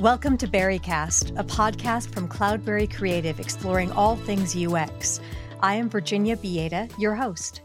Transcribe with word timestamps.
Welcome 0.00 0.38
to 0.38 0.48
Berrycast, 0.48 1.38
a 1.38 1.44
podcast 1.44 2.14
from 2.14 2.26
Cloudberry 2.26 2.90
Creative 2.90 3.38
exploring 3.38 3.92
all 3.92 4.16
things 4.16 4.56
UX. 4.56 5.20
I 5.62 5.74
am 5.74 5.90
Virginia 5.90 6.38
Bieda, 6.38 6.90
your 6.98 7.14
host. 7.14 7.60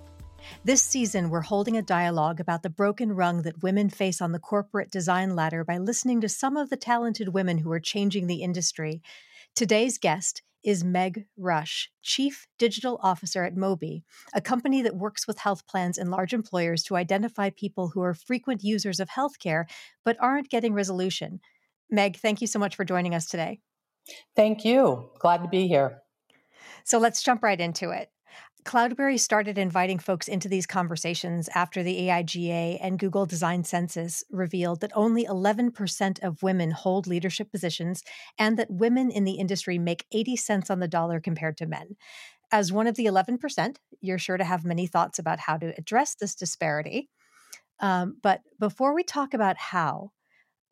This 0.66 0.82
season, 0.82 1.30
we're 1.30 1.40
holding 1.40 1.78
a 1.78 1.82
dialogue 1.82 2.42
about 2.42 2.62
the 2.62 2.70
broken 2.70 3.14
rung 3.14 3.44
that 3.44 3.64
women 3.64 3.90
face 3.90 4.20
on 4.20 4.34
the 4.34 4.40
corporate 4.40 4.92
design 4.92 5.34
ladder 5.34 5.64
by 5.64 5.78
listening 5.78 6.20
to 6.20 6.28
some 6.28 6.58
of 6.58 6.70
the 6.70 6.76
talented 6.76 7.30
women 7.30 7.60
who 7.60 7.72
are 7.72 7.80
changing 7.80 8.28
the 8.28 8.42
industry. 8.42 9.02
Today's 9.56 9.98
guest 9.98 10.42
is 10.62 10.84
Meg 10.84 11.28
Rush, 11.38 11.90
Chief 12.02 12.48
Digital 12.58 13.00
Officer 13.02 13.46
at 13.46 13.56
MOBE, 13.56 14.04
a 14.34 14.42
company 14.42 14.82
that 14.82 14.98
works 14.98 15.26
with 15.26 15.40
health 15.40 15.66
plans 15.68 15.98
and 15.98 16.12
large 16.12 16.34
employers 16.34 16.84
to 16.84 16.98
identify 16.98 17.50
people 17.50 17.92
who 17.94 18.02
are 18.02 18.14
frequent 18.14 18.62
users 18.62 19.00
of 19.00 19.08
healthcare 19.08 19.64
but 20.04 20.18
aren't 20.20 20.50
getting 20.50 20.74
resolution. 20.74 21.40
Meg, 21.90 22.18
thank 22.18 22.42
you 22.42 22.48
so 22.48 22.60
much 22.60 22.76
for 22.76 22.86
joining 22.86 23.14
us 23.14 23.26
today. 23.26 23.60
Thank 24.36 24.66
you. 24.66 25.10
Glad 25.20 25.44
to 25.44 25.48
be 25.48 25.68
here. 25.68 26.02
So 26.84 27.00
let's 27.00 27.24
jump 27.24 27.44
right 27.44 27.60
into 27.60 27.90
it. 27.90 28.10
Cloudberry 28.66 29.20
started 29.20 29.60
inviting 29.60 30.00
folks 30.00 30.28
into 30.28 30.50
these 30.50 30.66
conversations 30.66 31.48
after 31.54 31.84
the 31.84 32.08
AIGA 32.08 32.80
and 32.82 32.98
Google 32.98 33.28
Design 33.28 33.64
Census 33.64 34.24
revealed 34.32 34.82
that 34.82 34.92
only 34.96 35.24
11% 35.24 36.24
of 36.24 36.42
women 36.42 36.72
hold 36.72 37.06
leadership 37.06 37.52
positions 37.52 38.02
and 38.40 38.58
that 38.58 38.72
women 38.72 39.12
in 39.12 39.24
the 39.24 39.34
industry 39.34 39.78
make 39.78 40.06
80 40.12 40.36
cents 40.38 40.70
on 40.72 40.80
the 40.80 40.88
dollar 40.88 41.20
compared 41.20 41.58
to 41.58 41.68
men. 41.68 41.96
As 42.52 42.74
one 42.74 42.88
of 42.88 42.96
the 42.96 43.06
11%, 43.06 43.76
you're 44.02 44.18
sure 44.18 44.38
to 44.38 44.44
have 44.44 44.66
many 44.66 44.88
thoughts 44.88 45.20
about 45.20 45.40
how 45.40 45.58
to 45.58 45.74
address 45.78 46.16
this 46.16 46.34
disparity. 46.34 47.10
Um, 47.80 48.18
but 48.24 48.42
before 48.60 48.96
we 48.96 49.04
talk 49.04 49.36
about 49.36 49.58
how, 49.58 50.12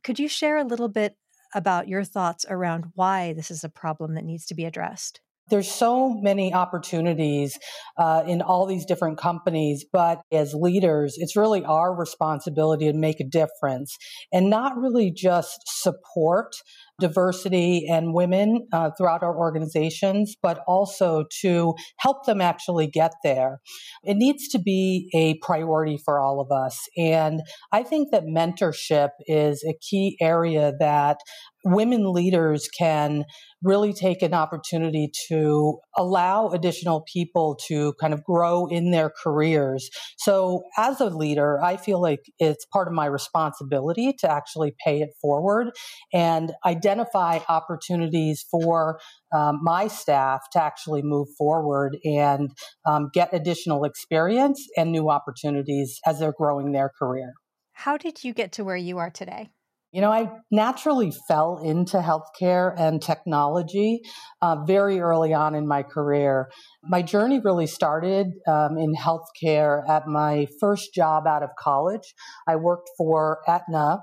could 0.04 0.20
you 0.20 0.28
share 0.28 0.58
a 0.58 0.64
little 0.64 0.90
bit 0.90 1.16
about 1.56 1.88
your 1.88 2.04
thoughts 2.04 2.46
around 2.50 2.86
why 2.96 3.34
this 3.34 3.52
is 3.52 3.64
a 3.64 3.70
problem 3.70 4.16
that 4.16 4.26
needs 4.26 4.46
to 4.48 4.56
be 4.56 4.66
addressed? 4.66 5.22
There's 5.50 5.70
so 5.70 6.14
many 6.22 6.54
opportunities 6.54 7.60
uh, 7.98 8.24
in 8.26 8.42
all 8.42 8.66
these 8.66 8.86
different 8.86 9.18
companies, 9.18 9.86
but 9.92 10.22
as 10.32 10.54
leaders, 10.54 11.16
it's 11.18 11.36
really 11.36 11.66
our 11.66 11.94
responsibility 11.94 12.90
to 12.90 12.98
make 12.98 13.20
a 13.20 13.26
difference 13.26 13.98
and 14.32 14.50
not 14.50 14.78
really 14.78 15.12
just 15.12 15.60
support 15.66 16.56
diversity 17.00 17.86
and 17.90 18.14
women 18.14 18.68
uh, 18.72 18.92
throughout 18.98 19.24
our 19.24 19.36
organizations, 19.36 20.36
but 20.42 20.60
also 20.68 21.26
to 21.42 21.74
help 21.98 22.26
them 22.26 22.42
actually 22.42 22.88
get 22.88 23.12
there. 23.24 23.60
It 24.04 24.16
needs 24.16 24.48
to 24.50 24.60
be 24.60 25.10
a 25.14 25.38
priority 25.46 25.98
for 26.04 26.20
all 26.20 26.40
of 26.40 26.52
us. 26.52 26.78
And 26.98 27.42
I 27.72 27.84
think 27.84 28.12
that 28.12 28.24
mentorship 28.24 29.10
is 29.28 29.64
a 29.68 29.74
key 29.82 30.18
area 30.22 30.74
that 30.80 31.18
women 31.66 32.12
leaders 32.12 32.68
can 32.78 33.24
really 33.62 33.94
take 33.94 34.22
an 34.22 34.34
opportunity 34.34 35.10
to 35.30 35.80
allow 35.98 36.50
additional 36.50 37.06
people 37.12 37.58
to 37.68 37.94
kind 38.00 38.14
of 38.14 38.24
grow 38.24 38.68
in 38.68 38.92
their 38.92 39.10
careers. 39.24 39.90
So, 40.18 40.64
as 40.78 41.00
a 41.00 41.06
leader, 41.06 41.62
I 41.64 41.78
feel 41.78 42.02
like 42.02 42.20
it's 42.40 42.66
part 42.66 42.88
of 42.88 42.94
my 42.94 43.06
responsibility 43.06 44.14
to 44.20 44.30
actually 44.30 44.76
pay 44.84 45.02
it 45.02 45.10
forward 45.22 45.72
and 46.14 46.52
identify 46.84 47.40
opportunities 47.48 48.46
for 48.52 49.00
um, 49.34 49.60
my 49.62 49.88
staff 49.88 50.42
to 50.52 50.62
actually 50.62 51.02
move 51.02 51.28
forward 51.38 51.98
and 52.04 52.52
um, 52.86 53.10
get 53.14 53.34
additional 53.34 53.86
experience 53.86 54.68
and 54.78 54.92
new 54.92 55.10
opportunities 55.10 56.00
as 56.06 56.20
they're 56.20 56.34
growing 56.38 56.72
their 56.72 56.92
career. 57.00 57.34
How 57.74 57.98
did 57.98 58.24
you 58.24 58.34
get 58.34 58.52
to 58.54 58.64
where 58.64 58.78
you 58.78 58.98
are 58.98 59.10
today? 59.10 59.50
You 59.94 60.02
know, 60.02 60.12
I 60.12 60.32
naturally 60.50 61.14
fell 61.28 61.60
into 61.64 62.00
healthcare 62.00 62.74
and 62.76 63.00
technology 63.00 64.02
uh, 64.42 64.56
very 64.66 65.00
early 65.00 65.36
on 65.36 65.54
in 65.54 65.68
my 65.68 65.84
career. 65.84 66.50
My 66.82 67.04
journey 67.04 67.40
really 67.40 67.68
started 67.68 68.32
um, 68.48 68.76
in 68.80 68.96
healthcare 68.96 69.88
at 69.88 70.08
my 70.08 70.48
first 70.60 70.96
job 70.96 71.28
out 71.28 71.44
of 71.44 71.50
college. 71.60 72.16
I 72.48 72.56
worked 72.56 72.90
for 72.98 73.42
Aetna, 73.48 74.00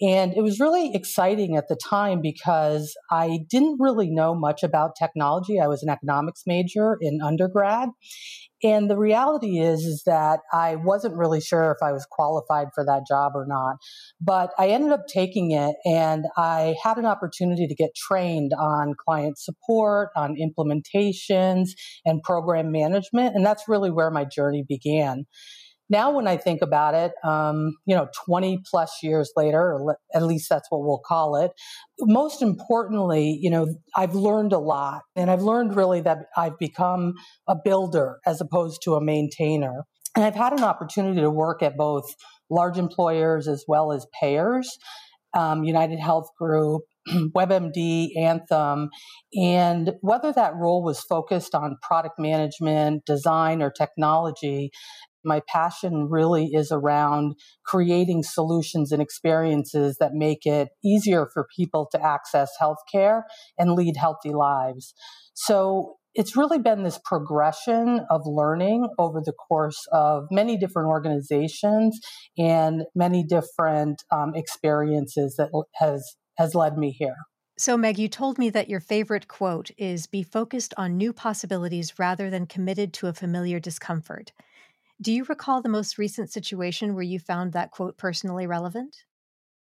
and 0.00 0.32
it 0.34 0.40
was 0.40 0.60
really 0.60 0.94
exciting 0.94 1.56
at 1.56 1.68
the 1.68 1.76
time 1.76 2.22
because 2.22 2.96
I 3.10 3.40
didn't 3.50 3.76
really 3.78 4.10
know 4.10 4.34
much 4.34 4.62
about 4.62 4.92
technology. 4.98 5.60
I 5.60 5.66
was 5.66 5.82
an 5.82 5.90
economics 5.90 6.44
major 6.46 6.96
in 7.02 7.20
undergrad. 7.22 7.90
And 8.64 8.90
the 8.90 8.96
reality 8.96 9.58
is, 9.58 9.80
is 9.80 10.02
that 10.06 10.40
I 10.50 10.76
wasn't 10.76 11.16
really 11.16 11.42
sure 11.42 11.70
if 11.70 11.86
I 11.86 11.92
was 11.92 12.06
qualified 12.10 12.68
for 12.74 12.82
that 12.86 13.02
job 13.06 13.32
or 13.34 13.44
not. 13.46 13.76
But 14.22 14.50
I 14.58 14.68
ended 14.68 14.90
up 14.90 15.06
taking 15.06 15.50
it 15.50 15.76
and 15.84 16.24
I 16.38 16.74
had 16.82 16.96
an 16.96 17.04
opportunity 17.04 17.66
to 17.66 17.74
get 17.74 17.94
trained 17.94 18.52
on 18.58 18.94
client 19.06 19.38
support, 19.38 20.08
on 20.16 20.36
implementations 20.36 21.72
and 22.06 22.22
program 22.22 22.72
management. 22.72 23.36
And 23.36 23.44
that's 23.44 23.68
really 23.68 23.90
where 23.90 24.10
my 24.10 24.24
journey 24.24 24.64
began 24.66 25.26
now 25.94 26.10
when 26.10 26.26
I 26.26 26.36
think 26.36 26.60
about 26.60 26.94
it, 26.94 27.12
um, 27.22 27.76
you 27.86 27.94
know, 27.94 28.08
20 28.26 28.58
plus 28.68 28.98
years 29.00 29.32
later, 29.36 29.60
or 29.60 29.96
at 30.12 30.24
least 30.24 30.48
that's 30.48 30.68
what 30.68 30.82
we'll 30.82 31.02
call 31.06 31.36
it. 31.36 31.52
Most 32.00 32.42
importantly, 32.42 33.38
you 33.40 33.48
know, 33.48 33.68
I've 33.96 34.16
learned 34.16 34.52
a 34.52 34.58
lot 34.58 35.02
and 35.14 35.30
I've 35.30 35.42
learned 35.42 35.76
really 35.76 36.00
that 36.00 36.26
I've 36.36 36.58
become 36.58 37.14
a 37.48 37.54
builder 37.54 38.18
as 38.26 38.40
opposed 38.40 38.80
to 38.82 38.94
a 38.94 39.00
maintainer. 39.00 39.84
And 40.16 40.24
I've 40.24 40.34
had 40.34 40.52
an 40.52 40.64
opportunity 40.64 41.20
to 41.20 41.30
work 41.30 41.62
at 41.62 41.76
both 41.76 42.12
large 42.50 42.76
employers 42.76 43.46
as 43.46 43.64
well 43.68 43.92
as 43.92 44.04
payers, 44.20 44.76
um, 45.32 45.62
United 45.62 46.00
Health 46.00 46.28
Group, 46.36 46.82
WebMD, 47.08 48.16
Anthem, 48.16 48.90
and 49.34 49.92
whether 50.00 50.32
that 50.32 50.56
role 50.56 50.82
was 50.82 51.00
focused 51.00 51.54
on 51.54 51.76
product 51.82 52.18
management, 52.18 53.04
design, 53.06 53.62
or 53.62 53.70
technology, 53.70 54.70
my 55.24 55.40
passion 55.48 56.08
really 56.10 56.50
is 56.52 56.70
around 56.70 57.34
creating 57.64 58.22
solutions 58.22 58.92
and 58.92 59.02
experiences 59.02 59.96
that 59.98 60.12
make 60.12 60.46
it 60.46 60.68
easier 60.84 61.28
for 61.32 61.46
people 61.56 61.88
to 61.92 62.04
access 62.04 62.50
healthcare 62.60 63.22
and 63.58 63.72
lead 63.72 63.96
healthy 63.96 64.32
lives. 64.32 64.94
So 65.34 65.96
it's 66.14 66.36
really 66.36 66.58
been 66.58 66.84
this 66.84 67.00
progression 67.04 68.06
of 68.08 68.22
learning 68.24 68.88
over 68.98 69.20
the 69.24 69.32
course 69.32 69.86
of 69.92 70.24
many 70.30 70.56
different 70.56 70.88
organizations 70.88 71.98
and 72.38 72.84
many 72.94 73.24
different 73.24 74.02
um, 74.12 74.32
experiences 74.34 75.34
that 75.36 75.50
has 75.74 76.16
has 76.36 76.54
led 76.54 76.76
me 76.76 76.90
here. 76.90 77.16
So, 77.56 77.76
Meg, 77.76 77.98
you 77.98 78.08
told 78.08 78.36
me 78.36 78.50
that 78.50 78.68
your 78.68 78.80
favorite 78.80 79.28
quote 79.28 79.70
is 79.78 80.08
be 80.08 80.24
focused 80.24 80.74
on 80.76 80.96
new 80.96 81.12
possibilities 81.12 81.98
rather 82.00 82.28
than 82.28 82.46
committed 82.46 82.92
to 82.94 83.06
a 83.06 83.12
familiar 83.12 83.60
discomfort. 83.60 84.32
Do 85.04 85.12
you 85.12 85.24
recall 85.24 85.60
the 85.60 85.68
most 85.68 85.98
recent 85.98 86.32
situation 86.32 86.94
where 86.94 87.02
you 87.02 87.18
found 87.18 87.52
that 87.52 87.70
quote 87.70 87.98
personally 87.98 88.46
relevant? 88.46 88.96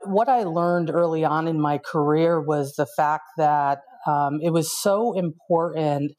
What 0.03 0.27
I 0.27 0.43
learned 0.43 0.89
early 0.89 1.23
on 1.23 1.47
in 1.47 1.57
my 1.57 1.77
career 1.77 2.41
was 2.41 2.73
the 2.75 2.85
fact 2.97 3.23
that 3.37 3.79
um, 4.05 4.39
it 4.43 4.49
was 4.49 4.77
so 4.77 5.13
important 5.13 6.11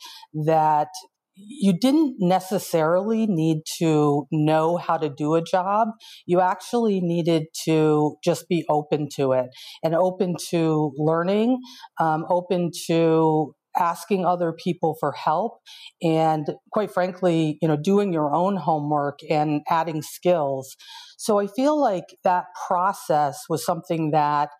that 0.46 0.88
you 1.36 1.78
didn't 1.78 2.16
necessarily 2.20 3.26
need 3.26 3.58
to 3.80 4.26
know 4.32 4.78
how 4.78 4.96
to 4.96 5.10
do 5.10 5.34
a 5.34 5.42
job. 5.42 5.88
You 6.24 6.40
actually 6.40 7.00
needed 7.02 7.48
to 7.66 8.16
just 8.24 8.48
be 8.48 8.64
open 8.70 9.08
to 9.16 9.32
it 9.32 9.50
and 9.82 9.94
open 9.94 10.36
to 10.50 10.92
learning, 10.96 11.60
um, 12.00 12.24
open 12.30 12.70
to 12.86 13.54
asking 13.78 14.24
other 14.24 14.52
people 14.52 14.96
for 14.98 15.12
help 15.12 15.58
and 16.02 16.46
quite 16.72 16.92
frankly 16.92 17.58
you 17.62 17.68
know 17.68 17.76
doing 17.76 18.12
your 18.12 18.34
own 18.34 18.56
homework 18.56 19.18
and 19.30 19.62
adding 19.70 20.02
skills 20.02 20.76
so 21.16 21.38
i 21.38 21.46
feel 21.46 21.80
like 21.80 22.16
that 22.24 22.44
process 22.66 23.44
was 23.48 23.64
something 23.64 24.10
that 24.10 24.50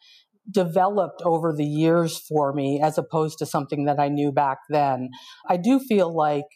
developed 0.51 1.23
over 1.25 1.53
the 1.53 1.65
years 1.65 2.19
for 2.19 2.53
me 2.53 2.81
as 2.83 2.99
opposed 2.99 3.39
to 3.39 3.47
something 3.47 3.85
that 3.85 4.01
i 4.01 4.09
knew 4.09 4.33
back 4.33 4.59
then 4.71 5.09
i 5.49 5.57
do 5.57 5.79
feel 5.79 6.15
like 6.15 6.47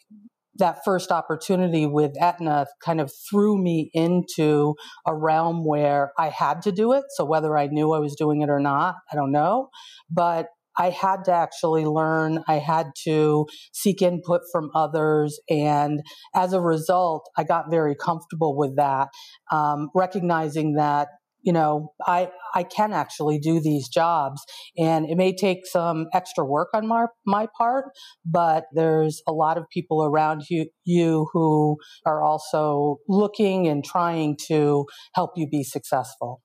that 0.57 0.83
first 0.83 1.11
opportunity 1.11 1.85
with 1.85 2.13
Aetna 2.19 2.65
kind 2.83 2.99
of 2.99 3.11
threw 3.29 3.61
me 3.61 3.89
into 3.93 4.75
a 5.05 5.15
realm 5.15 5.65
where 5.65 6.11
I 6.17 6.29
had 6.29 6.61
to 6.63 6.71
do 6.71 6.93
it. 6.93 7.05
So 7.09 7.25
whether 7.25 7.57
I 7.57 7.67
knew 7.67 7.93
I 7.93 7.99
was 7.99 8.15
doing 8.15 8.41
it 8.41 8.49
or 8.49 8.59
not, 8.59 8.95
I 9.11 9.15
don't 9.15 9.31
know. 9.31 9.69
But 10.09 10.47
I 10.77 10.89
had 10.89 11.25
to 11.25 11.31
actually 11.31 11.85
learn. 11.85 12.43
I 12.47 12.55
had 12.55 12.87
to 13.03 13.45
seek 13.73 14.01
input 14.01 14.41
from 14.51 14.69
others. 14.75 15.39
And 15.49 16.01
as 16.35 16.53
a 16.53 16.61
result, 16.61 17.29
I 17.37 17.43
got 17.43 17.69
very 17.69 17.95
comfortable 17.95 18.55
with 18.55 18.75
that, 18.77 19.09
um, 19.51 19.89
recognizing 19.95 20.73
that 20.75 21.07
you 21.43 21.53
know 21.53 21.93
i 22.05 22.29
i 22.55 22.63
can 22.63 22.91
actually 22.93 23.39
do 23.39 23.59
these 23.61 23.87
jobs 23.87 24.43
and 24.77 25.09
it 25.09 25.15
may 25.15 25.33
take 25.33 25.65
some 25.65 26.07
extra 26.13 26.43
work 26.43 26.69
on 26.73 26.87
my 26.87 27.05
my 27.25 27.47
part 27.57 27.85
but 28.25 28.65
there's 28.73 29.21
a 29.27 29.31
lot 29.31 29.57
of 29.57 29.63
people 29.71 30.03
around 30.03 30.43
you 30.49 30.65
you 30.83 31.27
who 31.31 31.77
are 32.05 32.23
also 32.23 32.97
looking 33.07 33.67
and 33.67 33.85
trying 33.85 34.35
to 34.47 34.85
help 35.13 35.31
you 35.35 35.47
be 35.47 35.63
successful 35.63 36.41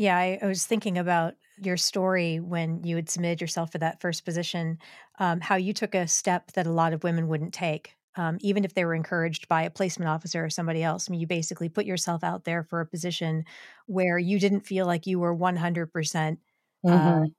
Yeah, 0.00 0.16
I, 0.16 0.38
I 0.42 0.46
was 0.46 0.66
thinking 0.66 0.96
about 0.96 1.34
your 1.62 1.76
story 1.76 2.40
when 2.40 2.82
you 2.84 2.96
had 2.96 3.10
submitted 3.10 3.40
yourself 3.40 3.72
for 3.72 3.78
that 3.78 4.00
first 4.00 4.24
position, 4.24 4.78
um, 5.18 5.40
how 5.40 5.56
you 5.56 5.74
took 5.74 5.94
a 5.94 6.08
step 6.08 6.52
that 6.52 6.66
a 6.66 6.72
lot 6.72 6.94
of 6.94 7.04
women 7.04 7.28
wouldn't 7.28 7.52
take, 7.52 7.96
um, 8.16 8.38
even 8.40 8.64
if 8.64 8.72
they 8.74 8.86
were 8.86 8.94
encouraged 8.94 9.46
by 9.48 9.62
a 9.62 9.70
placement 9.70 10.08
officer 10.08 10.42
or 10.44 10.48
somebody 10.50 10.82
else. 10.82 11.08
I 11.08 11.12
mean, 11.12 11.20
you 11.20 11.26
basically 11.26 11.68
put 11.68 11.84
yourself 11.84 12.24
out 12.24 12.44
there 12.44 12.64
for 12.64 12.80
a 12.80 12.86
position 12.86 13.44
where 13.86 14.18
you 14.18 14.38
didn't 14.40 14.62
feel 14.66 14.86
like 14.86 15.06
you 15.06 15.18
were 15.20 15.34
100% 15.34 16.40
uh, 16.88 17.12
hmm 17.12 17.32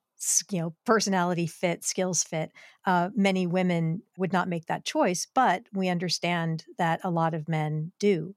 you 0.52 0.62
know 0.62 0.76
personality 0.86 1.48
fit 1.48 1.84
skills 1.84 2.24
fit 2.24 2.52
uh, 2.86 3.10
many 3.16 3.48
women 3.48 4.04
would 4.18 4.32
not 4.32 4.48
make 4.48 4.68
that 4.68 4.86
choice 4.86 5.28
but 5.34 5.64
we 5.74 5.90
understand 5.90 6.66
that 6.78 7.00
a 7.04 7.10
lot 7.10 7.34
of 7.34 7.50
men 7.50 7.92
do 8.00 8.36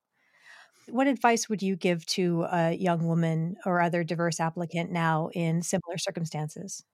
what 0.89 1.07
advice 1.07 1.49
would 1.49 1.63
you 1.63 1.77
give 1.77 2.05
to 2.07 2.47
a 2.51 2.73
young 2.73 3.07
woman 3.07 3.57
or 3.65 3.81
other 3.81 4.05
diverse 4.05 4.41
applicant 4.41 4.91
now 4.91 5.31
in 5.35 5.63
similar 5.63 5.99
circumstances? 5.99 6.85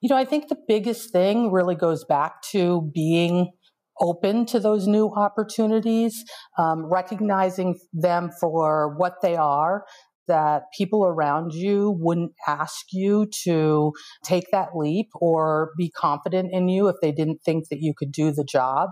You 0.00 0.10
know, 0.10 0.16
I 0.16 0.24
think 0.24 0.48
the 0.48 0.58
biggest 0.68 1.10
thing 1.10 1.50
really 1.50 1.74
goes 1.74 2.04
back 2.04 2.42
to 2.52 2.90
being 2.94 3.52
open 4.00 4.44
to 4.46 4.60
those 4.60 4.86
new 4.86 5.08
opportunities, 5.08 6.24
um, 6.58 6.84
recognizing 6.84 7.78
them 7.92 8.30
for 8.40 8.94
what 8.96 9.14
they 9.22 9.36
are. 9.36 9.84
That 10.28 10.64
people 10.76 11.06
around 11.06 11.52
you 11.52 11.96
wouldn't 12.00 12.32
ask 12.48 12.86
you 12.90 13.28
to 13.44 13.92
take 14.24 14.50
that 14.50 14.70
leap 14.74 15.06
or 15.14 15.70
be 15.78 15.88
confident 15.88 16.50
in 16.52 16.66
you 16.66 16.88
if 16.88 16.96
they 17.00 17.12
didn't 17.12 17.42
think 17.44 17.68
that 17.68 17.78
you 17.80 17.94
could 17.96 18.10
do 18.10 18.32
the 18.32 18.42
job. 18.42 18.90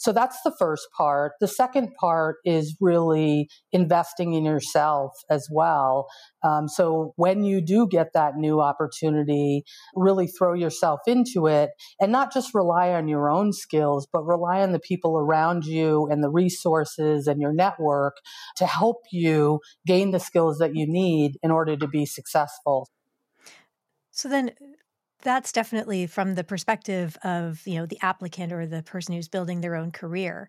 So 0.00 0.12
that's 0.12 0.40
the 0.44 0.52
first 0.58 0.88
part. 0.96 1.32
The 1.40 1.46
second 1.46 1.92
part 1.94 2.36
is 2.46 2.74
really 2.80 3.50
investing 3.70 4.32
in 4.32 4.46
yourself 4.46 5.12
as 5.28 5.46
well. 5.52 6.08
Um, 6.42 6.68
so 6.68 7.12
when 7.16 7.44
you 7.44 7.60
do 7.60 7.86
get 7.86 8.14
that 8.14 8.36
new 8.36 8.62
opportunity, 8.62 9.62
really 9.94 10.26
throw 10.26 10.54
yourself 10.54 11.00
into 11.06 11.46
it 11.46 11.72
and 12.00 12.10
not 12.10 12.32
just 12.32 12.54
rely 12.54 12.92
on 12.92 13.08
your 13.08 13.28
own 13.28 13.52
skills, 13.52 14.08
but 14.10 14.24
rely 14.24 14.62
on 14.62 14.72
the 14.72 14.78
people 14.78 15.18
around 15.18 15.66
you 15.66 16.08
and 16.10 16.24
the 16.24 16.30
resources 16.30 17.26
and 17.26 17.38
your 17.38 17.52
network 17.52 18.16
to 18.56 18.64
help 18.64 19.02
you 19.12 19.60
gain 19.86 20.12
the 20.12 20.18
skills 20.18 20.56
that 20.60 20.74
you 20.74 20.86
need 20.86 21.36
in 21.42 21.50
order 21.50 21.76
to 21.76 21.86
be 21.86 22.06
successful. 22.06 22.88
So 24.12 24.30
then 24.30 24.52
that's 25.22 25.52
definitely 25.52 26.06
from 26.06 26.34
the 26.34 26.44
perspective 26.44 27.16
of, 27.24 27.66
you 27.66 27.76
know, 27.76 27.86
the 27.86 27.98
applicant 28.02 28.52
or 28.52 28.66
the 28.66 28.82
person 28.82 29.14
who's 29.14 29.28
building 29.28 29.60
their 29.60 29.74
own 29.76 29.90
career. 29.92 30.48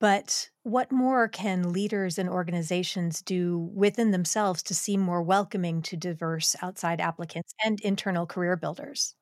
But 0.00 0.50
what 0.64 0.92
more 0.92 1.28
can 1.28 1.72
leaders 1.72 2.18
and 2.18 2.28
organizations 2.28 3.22
do 3.22 3.58
within 3.58 4.12
themselves 4.12 4.62
to 4.64 4.74
seem 4.74 5.00
more 5.00 5.22
welcoming 5.22 5.82
to 5.82 5.96
diverse 5.96 6.56
outside 6.62 7.00
applicants 7.00 7.54
and 7.64 7.80
internal 7.82 8.26
career 8.26 8.56
builders? 8.56 9.14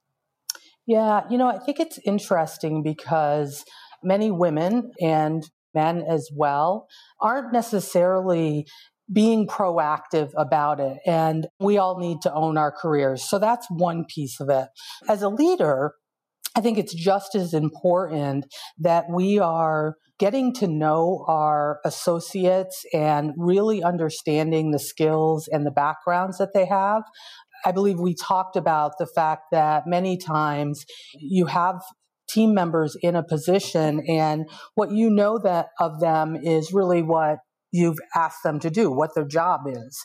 Yeah, 0.86 1.22
you 1.30 1.36
know, 1.38 1.48
I 1.48 1.58
think 1.58 1.80
it's 1.80 1.98
interesting 2.04 2.82
because 2.82 3.64
many 4.02 4.30
women 4.30 4.90
and 5.00 5.42
men 5.74 6.02
as 6.02 6.30
well 6.34 6.88
aren't 7.20 7.52
necessarily 7.52 8.66
being 9.12 9.46
proactive 9.46 10.30
about 10.36 10.80
it. 10.80 10.98
And 11.06 11.46
we 11.60 11.78
all 11.78 11.98
need 11.98 12.20
to 12.22 12.32
own 12.32 12.58
our 12.58 12.72
careers. 12.72 13.28
So 13.28 13.38
that's 13.38 13.66
one 13.70 14.04
piece 14.04 14.40
of 14.40 14.48
it. 14.50 14.68
As 15.08 15.22
a 15.22 15.28
leader, 15.28 15.92
I 16.56 16.60
think 16.60 16.78
it's 16.78 16.94
just 16.94 17.34
as 17.34 17.54
important 17.54 18.46
that 18.78 19.04
we 19.10 19.38
are 19.38 19.94
getting 20.18 20.52
to 20.52 20.66
know 20.66 21.24
our 21.28 21.78
associates 21.84 22.84
and 22.92 23.32
really 23.36 23.82
understanding 23.82 24.72
the 24.72 24.78
skills 24.78 25.48
and 25.50 25.64
the 25.64 25.70
backgrounds 25.70 26.38
that 26.38 26.52
they 26.54 26.66
have. 26.66 27.02
I 27.64 27.72
believe 27.72 27.98
we 28.00 28.14
talked 28.14 28.56
about 28.56 28.92
the 28.98 29.06
fact 29.06 29.44
that 29.52 29.84
many 29.86 30.16
times 30.16 30.84
you 31.14 31.46
have 31.46 31.80
team 32.28 32.54
members 32.54 32.96
in 33.00 33.16
a 33.16 33.22
position 33.22 34.02
and 34.08 34.48
what 34.74 34.90
you 34.90 35.10
know 35.10 35.38
that 35.38 35.68
of 35.80 36.00
them 36.00 36.36
is 36.36 36.72
really 36.72 37.02
what 37.02 37.38
you've 37.72 37.98
asked 38.14 38.42
them 38.44 38.60
to 38.60 38.70
do, 38.70 38.90
what 38.90 39.14
their 39.14 39.26
job 39.26 39.60
is. 39.66 40.02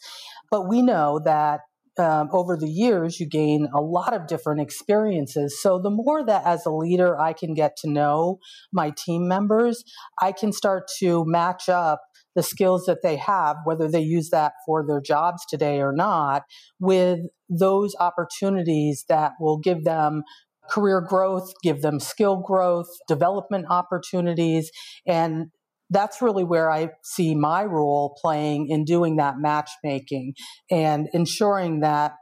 But 0.51 0.68
we 0.68 0.81
know 0.81 1.19
that 1.25 1.62
um, 1.98 2.30
over 2.31 2.57
the 2.57 2.69
years, 2.69 3.19
you 3.19 3.27
gain 3.27 3.68
a 3.74 3.80
lot 3.80 4.13
of 4.13 4.27
different 4.27 4.62
experiences. 4.62 5.62
So, 5.62 5.80
the 5.80 5.92
more 5.92 6.25
that 6.25 6.44
as 6.45 6.65
a 6.65 6.71
leader 6.71 7.19
I 7.19 7.33
can 7.33 7.54
get 7.54 7.77
to 7.77 7.89
know 7.89 8.39
my 8.71 8.92
team 8.98 9.27
members, 9.27 9.83
I 10.19 10.31
can 10.31 10.51
start 10.51 10.89
to 11.00 11.24
match 11.25 11.69
up 11.69 12.01
the 12.36 12.42
skills 12.42 12.86
that 12.86 13.04
they 13.04 13.18
have, 13.18 13.57
whether 13.63 13.88
they 13.88 14.01
use 14.01 14.31
that 14.31 14.54
for 14.65 14.86
their 14.88 15.01
jobs 15.01 15.45
today 15.48 15.81
or 15.81 15.94
not, 15.94 16.44
with 16.80 17.19
those 17.48 17.95
opportunities 18.00 19.06
that 19.07 19.33
will 19.39 19.60
give 19.60 19.83
them 19.83 20.24
career 20.69 21.01
growth, 21.01 21.51
give 21.62 21.81
them 21.81 22.00
skill 22.00 22.38
growth, 22.38 22.88
development 23.07 23.65
opportunities, 23.69 24.71
and 25.06 25.48
that's 25.90 26.22
really 26.22 26.44
where 26.44 26.72
I 26.72 26.90
see 27.04 27.36
my 27.36 27.64
role 27.64 28.18
playing 28.22 28.68
in 28.70 28.84
doing 28.84 29.18
that 29.18 29.36
matchmaking 29.40 30.34
and 30.72 31.08
ensuring 31.14 31.82
that 31.82 32.14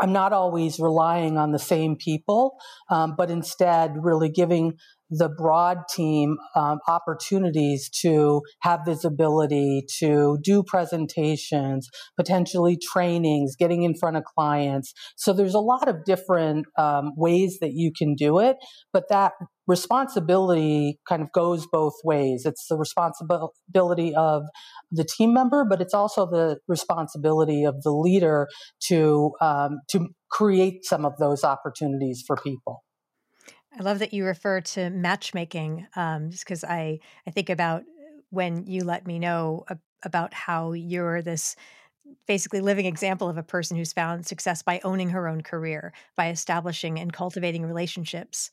I'm 0.00 0.12
not 0.12 0.32
always 0.32 0.80
relying 0.80 1.38
on 1.38 1.52
the 1.52 1.58
same 1.58 1.96
people, 1.96 2.56
um, 2.90 3.14
but 3.16 3.30
instead 3.30 3.94
really 4.00 4.28
giving 4.28 4.74
the 5.10 5.28
broad 5.28 5.78
team 5.88 6.36
um, 6.56 6.78
opportunities 6.88 7.88
to 8.02 8.42
have 8.62 8.80
visibility, 8.84 9.84
to 10.00 10.38
do 10.42 10.64
presentations, 10.64 11.88
potentially 12.16 12.76
trainings, 12.76 13.54
getting 13.56 13.84
in 13.84 13.94
front 13.94 14.16
of 14.16 14.24
clients. 14.24 14.92
So 15.16 15.32
there's 15.32 15.54
a 15.54 15.60
lot 15.60 15.86
of 15.86 16.04
different 16.04 16.66
um, 16.76 17.12
ways 17.16 17.58
that 17.60 17.72
you 17.74 17.92
can 17.96 18.14
do 18.16 18.40
it, 18.40 18.56
but 18.92 19.04
that 19.10 19.32
responsibility 19.66 20.98
kind 21.08 21.22
of 21.22 21.32
goes 21.32 21.66
both 21.66 21.94
ways. 22.04 22.44
It's 22.46 22.66
the 22.68 22.76
responsibility 22.76 24.14
of 24.14 24.42
the 24.90 25.04
team 25.04 25.32
member, 25.32 25.64
but 25.64 25.80
it's 25.80 25.94
also 25.94 26.26
the 26.26 26.58
responsibility 26.68 27.64
of 27.64 27.82
the 27.82 27.90
leader 27.90 28.48
to 28.88 29.32
um, 29.40 29.80
to 29.90 30.08
create 30.30 30.84
some 30.84 31.04
of 31.04 31.16
those 31.18 31.44
opportunities 31.44 32.22
for 32.26 32.36
people. 32.36 32.84
I 33.78 33.82
love 33.82 33.98
that 33.98 34.14
you 34.14 34.24
refer 34.24 34.60
to 34.62 34.90
matchmaking, 34.90 35.86
um, 35.96 36.30
just 36.30 36.44
because 36.44 36.64
I 36.64 37.00
I 37.26 37.30
think 37.30 37.50
about 37.50 37.84
when 38.30 38.66
you 38.66 38.84
let 38.84 39.06
me 39.06 39.18
know 39.18 39.66
about 40.02 40.34
how 40.34 40.72
you're 40.72 41.22
this 41.22 41.56
basically 42.26 42.60
living 42.60 42.86
example 42.86 43.28
of 43.28 43.36
a 43.36 43.42
person 43.42 43.76
who's 43.76 43.92
found 43.92 44.26
success 44.26 44.62
by 44.62 44.80
owning 44.84 45.10
her 45.10 45.28
own 45.28 45.42
career, 45.42 45.92
by 46.16 46.30
establishing 46.30 46.98
and 46.98 47.12
cultivating 47.12 47.64
relationships. 47.64 48.50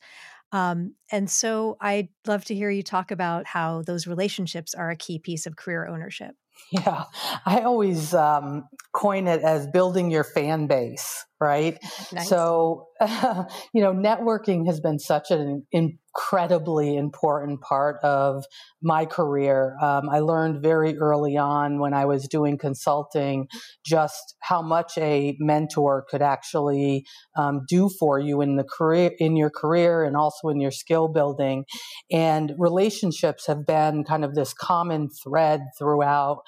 Um, 0.52 0.94
and 1.10 1.28
so 1.30 1.76
I'd 1.80 2.08
love 2.26 2.44
to 2.46 2.54
hear 2.54 2.70
you 2.70 2.82
talk 2.82 3.10
about 3.10 3.46
how 3.46 3.82
those 3.82 4.06
relationships 4.06 4.74
are 4.74 4.90
a 4.90 4.96
key 4.96 5.18
piece 5.18 5.46
of 5.46 5.56
career 5.56 5.86
ownership. 5.86 6.36
Yeah, 6.72 7.04
I 7.46 7.60
always 7.60 8.14
um, 8.14 8.68
coin 8.92 9.28
it 9.28 9.42
as 9.42 9.66
building 9.68 10.10
your 10.10 10.24
fan 10.24 10.66
base, 10.66 11.24
right? 11.40 11.78
Nice. 12.12 12.28
So, 12.28 12.88
uh, 13.00 13.44
you 13.72 13.82
know, 13.82 13.92
networking 13.92 14.66
has 14.66 14.80
been 14.80 14.98
such 14.98 15.30
an 15.30 15.66
incredibly 15.72 16.96
important 16.96 17.60
part 17.60 17.96
of 18.02 18.44
my 18.80 19.04
career. 19.04 19.76
Um, 19.82 20.08
I 20.08 20.20
learned 20.20 20.62
very 20.62 20.96
early 20.96 21.36
on 21.36 21.80
when 21.80 21.92
I 21.92 22.04
was 22.04 22.28
doing 22.28 22.56
consulting 22.56 23.48
just 23.84 24.36
how 24.40 24.62
much 24.62 24.96
a 24.96 25.36
mentor 25.40 26.04
could 26.08 26.22
actually 26.22 27.04
um, 27.36 27.62
do 27.68 27.90
for 27.98 28.18
you 28.20 28.40
in 28.40 28.56
the 28.56 28.64
career, 28.64 29.10
in 29.18 29.36
your 29.36 29.50
career, 29.50 30.04
and 30.04 30.16
also 30.16 30.48
in 30.48 30.60
your 30.60 30.70
skill 30.70 31.08
building. 31.08 31.64
And 32.12 32.52
relationships 32.58 33.46
have 33.48 33.66
been 33.66 34.04
kind 34.04 34.24
of 34.24 34.34
this 34.34 34.54
common 34.54 35.08
thread 35.08 35.62
throughout 35.78 36.42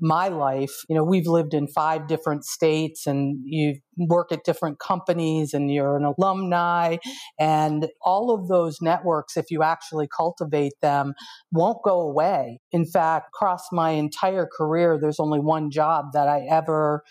my 0.00 0.28
life. 0.28 0.84
You 0.88 0.96
know, 0.96 1.04
we've 1.04 1.26
lived 1.26 1.54
in 1.54 1.66
five 1.66 2.06
different 2.06 2.44
states, 2.44 3.06
and 3.06 3.38
you 3.44 3.76
work 3.96 4.32
at 4.32 4.44
different 4.44 4.78
companies, 4.78 5.54
and 5.54 5.70
you're 5.72 5.96
an 5.96 6.04
alumni, 6.04 6.96
and 7.38 7.88
all 8.02 8.34
of 8.34 8.48
those 8.48 8.78
networks, 8.80 9.36
if 9.36 9.50
you 9.50 9.62
actually 9.62 10.08
cultivate 10.08 10.74
them, 10.82 11.14
won't 11.52 11.78
go 11.84 12.00
away. 12.00 12.60
In 12.72 12.84
fact, 12.84 13.28
across 13.34 13.66
my 13.72 13.90
entire 13.90 14.48
career, 14.56 14.98
there's 15.00 15.20
only 15.20 15.40
one 15.40 15.70
job 15.70 16.06
that 16.12 16.28
I 16.28 16.46
ever 16.50 17.02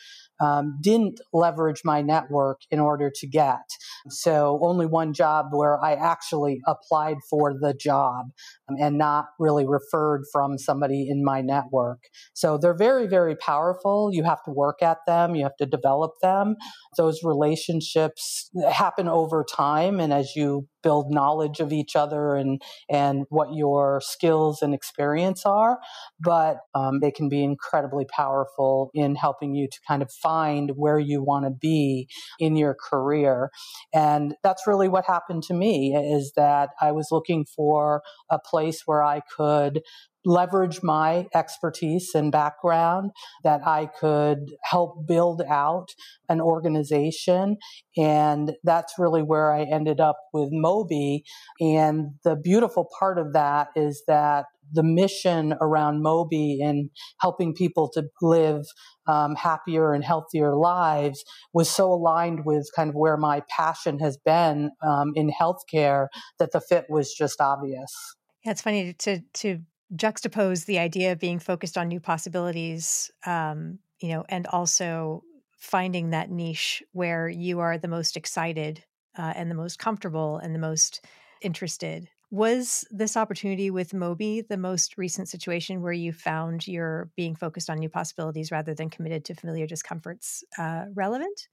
um, 0.44 0.78
didn't 0.82 1.20
leverage 1.34 1.82
my 1.84 2.02
network 2.02 2.62
in 2.72 2.80
order 2.80 3.12
to 3.14 3.28
get. 3.28 3.64
So, 4.10 4.60
only 4.62 4.86
one 4.86 5.14
job 5.14 5.48
where 5.52 5.84
I 5.84 5.94
actually 5.94 6.60
applied 6.68 7.18
for 7.30 7.54
the 7.60 7.74
job 7.74 8.28
um, 8.70 8.76
and 8.80 8.98
not 8.98 9.26
really 9.40 9.66
referred 9.66 10.24
from 10.32 10.58
somebody 10.58 11.08
in 11.10 11.24
my 11.24 11.42
network. 11.42 12.00
So, 12.34 12.54
so 12.54 12.58
they're 12.58 12.76
very, 12.76 13.08
very 13.08 13.36
powerful. 13.36 14.10
You 14.12 14.26
have 14.26 14.44
to 14.44 14.52
work 14.52 14.84
at 14.84 14.98
them, 15.08 15.34
you 15.34 15.44
have 15.44 15.56
to 15.58 15.66
develop 15.66 16.12
them. 16.22 16.56
Those 16.98 17.22
relationships 17.24 18.52
happen 18.70 19.08
over 19.08 19.44
time. 19.50 20.00
And 20.00 20.14
as 20.14 20.36
you 20.36 20.68
build 20.84 21.10
knowledge 21.10 21.60
of 21.60 21.74
each 21.74 21.96
other 21.96 22.36
and, 22.36 22.62
and 22.90 23.26
what 23.30 23.54
your 23.54 24.02
skills 24.04 24.62
and 24.62 24.74
experience 24.74 25.46
are, 25.46 25.80
but 26.20 26.58
um, 26.76 27.00
they 27.00 27.12
can 27.12 27.30
be 27.30 27.44
incredibly 27.44 28.06
powerful 28.06 28.92
in 28.94 29.16
helping 29.16 29.56
you 29.56 29.68
to 29.68 29.80
kind 29.88 30.02
of 30.02 30.12
find 30.12 30.72
where 30.76 31.00
you 31.00 31.24
want 31.24 31.46
to 31.46 31.52
be 31.52 32.08
in 32.40 32.56
your 32.56 32.76
career. 32.76 33.50
And 33.94 34.36
that's 34.44 34.68
really 34.68 34.90
what 34.90 35.06
happened 35.06 35.44
to 35.44 35.54
me 35.54 35.96
is 35.96 36.34
that 36.36 36.70
I 36.82 36.92
was 36.92 37.08
looking 37.12 37.46
for 37.46 38.02
a 38.30 38.40
place 38.40 38.84
where 38.86 39.04
I 39.04 39.22
could 39.36 39.82
leverage 40.26 40.82
my 40.84 41.28
expertise 41.34 42.12
and 42.16 42.32
background 42.32 43.12
that 43.44 43.66
I 43.66 43.88
could 44.00 44.52
help 44.64 45.08
build 45.08 45.42
out 45.42 45.90
an 46.30 46.42
organization. 46.42 47.58
And 47.98 48.54
that's 48.64 48.94
really 48.98 49.22
where 49.22 49.52
I 49.52 49.64
ended 49.64 50.00
up 50.00 50.18
with 50.34 50.50
MOBE. 50.52 51.24
And 51.60 52.12
the 52.24 52.36
beautiful 52.36 52.88
part 53.00 53.18
of 53.18 53.34
that 53.34 53.68
is 53.76 54.04
that 54.08 54.46
the 54.72 54.84
mission 54.84 55.54
around 55.62 56.02
MOBE 56.02 56.62
and 56.62 56.90
helping 57.20 57.54
people 57.54 57.90
to 57.94 58.06
live 58.22 58.66
um, 59.08 59.36
happier 59.36 59.94
and 59.94 60.04
healthier 60.04 60.56
lives 60.56 61.24
was 61.54 61.70
so 61.70 61.92
aligned 61.92 62.46
with 62.46 62.70
kind 62.76 62.90
of 62.90 62.96
where 62.96 63.18
my 63.18 63.42
passion 63.50 64.00
has 64.00 64.18
been 64.18 64.72
um, 64.82 65.12
in 65.16 65.30
healthcare 65.30 66.08
that 66.40 66.52
the 66.52 66.62
fit 66.62 66.86
was 66.90 67.14
just 67.14 67.42
obvious. 67.42 67.92
Yeah, 68.46 68.52
it's 68.52 68.62
funny 68.62 68.94
to 68.94 69.22
to 69.36 69.60
juxtapose 69.96 70.66
the 70.66 70.80
idea 70.80 71.12
of 71.12 71.20
being 71.20 71.40
focused 71.40 71.78
on 71.78 71.88
new 71.88 72.00
possibilities, 72.00 73.12
um, 73.26 73.80
you 74.00 74.10
know, 74.10 74.26
and 74.30 74.48
also 74.48 75.24
finding 75.58 76.10
that 76.10 76.30
niche 76.30 76.84
where 76.92 77.30
you 77.30 77.60
are 77.60 77.78
the 77.78 77.88
most 77.88 78.18
excited 78.18 78.84
uh, 79.18 79.34
and 79.36 79.50
the 79.50 79.56
most 79.56 79.80
comfortable 79.80 80.38
and 80.38 80.54
the 80.54 80.60
most 80.60 81.06
interested. 81.42 82.10
Was 82.32 82.84
this 82.90 83.16
opportunity 83.16 83.70
with 83.70 83.94
MOBE 83.94 84.48
the 84.50 84.58
most 84.58 84.98
recent 84.98 85.30
situation 85.30 85.82
where 85.82 85.94
you 85.94 86.12
found 86.12 86.68
you're 86.68 87.12
being 87.16 87.36
focused 87.36 87.70
on 87.70 87.78
new 87.78 87.90
possibilities 87.90 88.52
rather 88.52 88.74
than 88.74 88.90
committed 88.90 89.24
to 89.26 89.36
familiar 89.36 89.68
discomforts 89.68 90.44
uh, 90.58 90.86
relevant? 90.96 91.48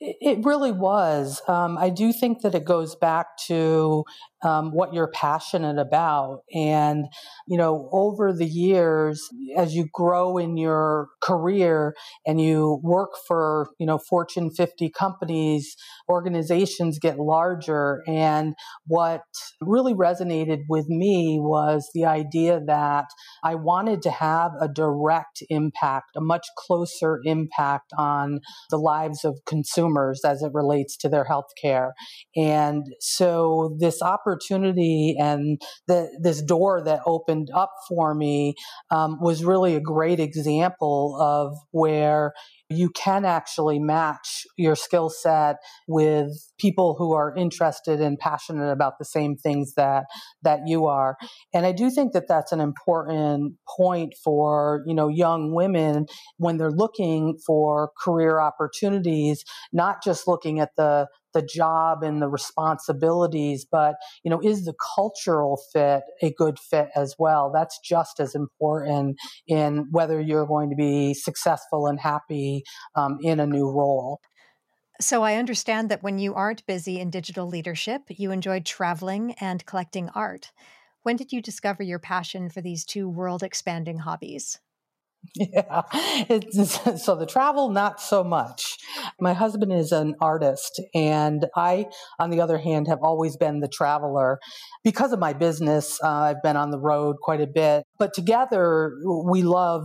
It 0.00 0.44
really 0.44 0.72
was. 0.72 1.40
Um, 1.46 1.78
I 1.78 1.88
do 1.88 2.12
think 2.12 2.40
that 2.42 2.56
it 2.56 2.64
goes 2.64 2.96
back 2.96 3.36
to 3.46 4.04
um, 4.42 4.72
what 4.72 4.92
you're 4.92 5.10
passionate 5.12 5.78
about. 5.78 6.40
And, 6.52 7.06
you 7.46 7.56
know, 7.56 7.88
over 7.92 8.32
the 8.32 8.46
years, 8.46 9.22
as 9.56 9.74
you 9.74 9.86
grow 9.92 10.38
in 10.38 10.56
your 10.56 11.08
career 11.22 11.94
and 12.26 12.40
you 12.40 12.80
work 12.82 13.10
for, 13.26 13.68
you 13.78 13.86
know, 13.86 13.98
Fortune 13.98 14.50
50 14.50 14.90
companies, 14.90 15.76
organizations 16.08 16.98
get 16.98 17.18
larger. 17.18 18.02
And 18.06 18.54
what 18.86 19.22
really 19.60 19.94
resonated 19.94 20.60
with 20.68 20.88
me 20.88 21.38
was 21.40 21.88
the 21.94 22.04
idea 22.04 22.60
that 22.66 23.06
I 23.44 23.54
wanted 23.54 24.02
to 24.02 24.10
have 24.10 24.52
a 24.60 24.68
direct 24.68 25.42
impact, 25.50 26.16
a 26.16 26.20
much 26.20 26.46
closer 26.56 27.20
impact 27.24 27.92
on 27.96 28.40
the 28.70 28.78
lives 28.78 29.24
of 29.24 29.38
consumers 29.46 30.22
as 30.24 30.42
it 30.42 30.50
relates 30.52 30.96
to 30.98 31.08
their 31.08 31.24
health 31.24 31.50
care. 31.60 31.94
And 32.36 32.84
so 33.00 33.76
this 33.78 34.02
opportunity 34.02 34.31
and 35.18 35.60
the, 35.86 36.08
this 36.20 36.42
door 36.42 36.82
that 36.84 37.00
opened 37.06 37.48
up 37.54 37.72
for 37.88 38.14
me 38.14 38.54
um, 38.90 39.18
was 39.20 39.44
really 39.44 39.74
a 39.74 39.80
great 39.80 40.20
example 40.20 41.16
of 41.20 41.56
where 41.70 42.32
you 42.68 42.90
can 42.90 43.24
actually 43.24 43.78
match 43.78 44.46
your 44.56 44.74
skill 44.74 45.10
set 45.10 45.56
with 45.86 46.28
people 46.58 46.94
who 46.98 47.12
are 47.12 47.34
interested 47.36 48.00
and 48.00 48.18
passionate 48.18 48.70
about 48.70 48.94
the 48.98 49.04
same 49.04 49.36
things 49.36 49.74
that 49.74 50.04
that 50.42 50.60
you 50.66 50.86
are. 50.86 51.16
And 51.52 51.66
i 51.66 51.72
do 51.72 51.90
think 51.90 52.12
that 52.12 52.28
that's 52.28 52.52
an 52.52 52.60
important 52.60 53.54
point 53.76 54.14
for 54.22 54.82
you 54.86 54.94
know 54.94 55.08
young 55.08 55.52
women 55.52 56.06
when 56.38 56.56
they're 56.56 56.70
looking 56.70 57.38
for 57.46 57.90
career 58.02 58.40
opportunities 58.40 59.44
not 59.72 60.02
just 60.02 60.26
looking 60.26 60.60
at 60.60 60.70
the 60.76 61.06
the 61.32 61.42
job 61.42 62.02
and 62.02 62.20
the 62.20 62.28
responsibilities, 62.28 63.66
but 63.70 63.96
you 64.22 64.30
know, 64.30 64.40
is 64.42 64.64
the 64.64 64.74
cultural 64.94 65.60
fit 65.72 66.02
a 66.22 66.32
good 66.32 66.58
fit 66.58 66.88
as 66.94 67.14
well? 67.18 67.50
That's 67.52 67.78
just 67.80 68.20
as 68.20 68.34
important 68.34 69.16
in 69.46 69.88
whether 69.90 70.20
you're 70.20 70.46
going 70.46 70.70
to 70.70 70.76
be 70.76 71.14
successful 71.14 71.86
and 71.86 72.00
happy 72.00 72.62
um, 72.94 73.18
in 73.22 73.40
a 73.40 73.46
new 73.46 73.70
role. 73.70 74.20
So 75.00 75.22
I 75.22 75.34
understand 75.34 75.90
that 75.90 76.02
when 76.02 76.18
you 76.18 76.34
aren't 76.34 76.66
busy 76.66 77.00
in 77.00 77.10
digital 77.10 77.48
leadership, 77.48 78.02
you 78.08 78.30
enjoy 78.30 78.60
traveling 78.60 79.34
and 79.40 79.64
collecting 79.66 80.08
art. 80.10 80.52
When 81.02 81.16
did 81.16 81.32
you 81.32 81.42
discover 81.42 81.82
your 81.82 81.98
passion 81.98 82.48
for 82.48 82.60
these 82.60 82.84
two 82.84 83.08
world 83.08 83.42
expanding 83.42 83.98
hobbies? 83.98 84.60
Yeah. 85.34 85.82
It's, 86.28 87.04
so 87.04 87.16
the 87.16 87.26
travel, 87.26 87.70
not 87.70 88.00
so 88.00 88.22
much. 88.22 88.76
My 89.20 89.32
husband 89.32 89.72
is 89.72 89.92
an 89.92 90.14
artist, 90.20 90.80
and 90.94 91.46
I, 91.56 91.86
on 92.18 92.30
the 92.30 92.40
other 92.40 92.58
hand, 92.58 92.86
have 92.88 92.98
always 93.02 93.36
been 93.36 93.60
the 93.60 93.68
traveler. 93.68 94.38
Because 94.84 95.12
of 95.12 95.18
my 95.18 95.32
business, 95.32 95.98
uh, 96.02 96.08
I've 96.08 96.42
been 96.42 96.56
on 96.56 96.70
the 96.70 96.78
road 96.78 97.16
quite 97.22 97.40
a 97.40 97.46
bit, 97.46 97.84
but 97.98 98.12
together 98.14 98.92
we 99.26 99.42
love 99.42 99.84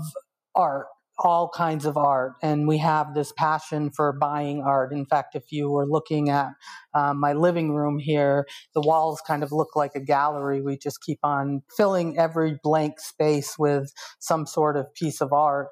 art 0.56 0.88
all 1.20 1.50
kinds 1.50 1.86
of 1.86 1.98
art 1.98 2.34
and 2.44 2.68
we 2.68 2.78
have 2.78 3.14
this 3.14 3.34
passion 3.38 3.90
for 3.90 4.14
buying 4.14 4.62
art. 4.62 4.94
In 4.94 5.06
fact 5.06 5.36
if 5.36 5.52
you 5.52 5.70
were 5.72 5.88
looking 5.88 6.30
at 6.30 6.50
um, 6.94 7.20
my 7.20 7.34
living 7.34 7.74
room 7.74 7.98
here 7.98 8.46
the 8.74 8.82
walls 8.82 9.22
kind 9.26 9.44
of 9.44 9.52
look 9.52 9.76
like 9.76 9.92
a 9.96 10.00
gallery. 10.00 10.62
We 10.62 10.78
just 10.78 11.02
keep 11.02 11.20
on 11.24 11.64
filling 11.76 12.18
every 12.18 12.60
blank 12.64 13.00
space 13.00 13.56
with 13.58 13.92
some 14.20 14.46
sort 14.46 14.78
of 14.78 14.94
piece 14.94 15.22
of 15.22 15.34
art. 15.34 15.70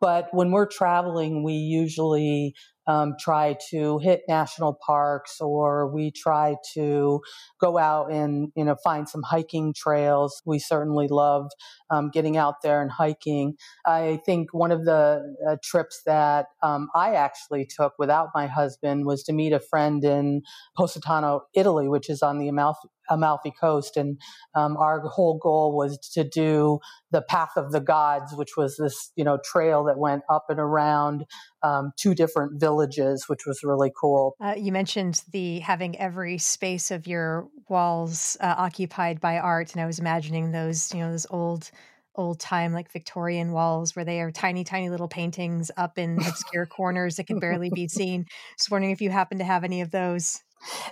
But 0.00 0.28
when 0.32 0.52
we're 0.52 0.66
traveling 0.68 1.42
we 1.42 1.54
usually 1.54 2.54
um, 2.86 3.14
try 3.18 3.56
to 3.70 3.98
hit 3.98 4.22
national 4.28 4.78
parks 4.86 5.40
or 5.40 5.92
we 5.92 6.10
try 6.10 6.56
to 6.74 7.20
go 7.60 7.78
out 7.78 8.12
and 8.12 8.52
you 8.56 8.64
know 8.64 8.76
find 8.82 9.08
some 9.08 9.22
hiking 9.22 9.74
trails. 9.76 10.42
We 10.44 10.58
certainly 10.58 11.08
love 11.08 11.50
um, 11.90 12.10
getting 12.10 12.36
out 12.36 12.56
there 12.62 12.82
and 12.82 12.90
hiking. 12.90 13.54
I 13.86 14.20
think 14.24 14.52
one 14.52 14.72
of 14.72 14.84
the 14.84 15.34
uh, 15.48 15.56
trips 15.62 16.02
that 16.06 16.46
um, 16.62 16.88
i 16.94 17.14
actually 17.14 17.66
took 17.66 17.94
without 17.98 18.28
my 18.34 18.46
husband 18.46 19.06
was 19.06 19.22
to 19.24 19.32
meet 19.32 19.52
a 19.52 19.60
friend 19.60 20.04
in 20.04 20.42
positano 20.76 21.42
italy 21.54 21.88
which 21.88 22.08
is 22.08 22.22
on 22.22 22.38
the 22.38 22.48
amalfi 22.48 22.88
Amalfi 23.08 23.52
Coast, 23.58 23.96
and 23.96 24.18
um, 24.54 24.76
our 24.76 25.00
whole 25.00 25.38
goal 25.38 25.76
was 25.76 25.98
to 26.14 26.24
do 26.24 26.78
the 27.10 27.22
Path 27.22 27.52
of 27.56 27.72
the 27.72 27.80
Gods, 27.80 28.34
which 28.34 28.56
was 28.56 28.76
this 28.76 29.12
you 29.16 29.24
know 29.24 29.38
trail 29.44 29.84
that 29.84 29.98
went 29.98 30.22
up 30.30 30.46
and 30.48 30.60
around 30.60 31.24
um, 31.62 31.92
two 31.96 32.14
different 32.14 32.60
villages, 32.60 33.24
which 33.28 33.46
was 33.46 33.62
really 33.62 33.92
cool. 33.98 34.36
Uh, 34.40 34.54
you 34.56 34.72
mentioned 34.72 35.22
the 35.32 35.60
having 35.60 35.98
every 35.98 36.38
space 36.38 36.90
of 36.90 37.06
your 37.06 37.48
walls 37.68 38.36
uh, 38.40 38.54
occupied 38.58 39.20
by 39.20 39.38
art, 39.38 39.72
and 39.72 39.80
I 39.80 39.86
was 39.86 39.98
imagining 39.98 40.52
those 40.52 40.92
you 40.92 41.00
know 41.00 41.10
those 41.10 41.26
old 41.30 41.70
old 42.16 42.38
time 42.38 42.72
like 42.72 42.90
Victorian 42.92 43.52
walls 43.52 43.96
where 43.96 44.04
they 44.04 44.20
are 44.20 44.30
tiny, 44.30 44.64
tiny 44.64 44.88
little 44.88 45.08
paintings 45.08 45.70
up 45.76 45.98
in 45.98 46.18
obscure 46.18 46.66
corners 46.66 47.16
that 47.16 47.26
can 47.26 47.38
barely 47.38 47.70
be 47.70 47.88
seen. 47.88 48.26
Just 48.56 48.70
wondering 48.70 48.92
if 48.92 49.00
you 49.00 49.10
happen 49.10 49.38
to 49.38 49.44
have 49.44 49.64
any 49.64 49.80
of 49.80 49.90
those. 49.90 50.42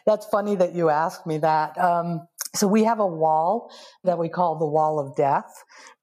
That's 0.07 0.27
funny 0.27 0.55
that 0.57 0.75
you 0.75 0.89
asked 0.89 1.27
me 1.27 1.39
that. 1.39 1.79
Um, 1.79 2.27
so 2.55 2.69
we 2.69 2.85
have 2.85 3.01
a 3.01 3.07
wall 3.07 3.73
that 4.05 4.19
we 4.19 4.29
call 4.29 4.59
the 4.59 4.67
wall 4.67 4.99
of 4.99 5.17
death 5.17 5.51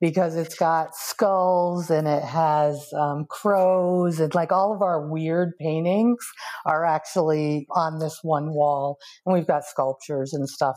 because 0.02 0.36
it's 0.36 0.56
got 0.56 0.96
skulls 0.96 1.92
and 1.92 2.08
it 2.08 2.24
has 2.24 2.92
um, 2.94 3.26
crows 3.30 4.20
and 4.20 4.34
like 4.34 4.52
all 4.52 4.74
of 4.74 4.82
our 4.82 5.08
weird 5.08 5.54
paintings 5.60 6.18
are 6.66 6.86
actually 6.86 7.68
on 7.70 8.00
this 8.00 8.20
one 8.24 8.52
wall 8.52 8.98
and 9.26 9.34
we've 9.36 9.46
got 9.46 9.64
sculptures 9.64 10.34
and 10.34 10.50
stuff. 10.50 10.76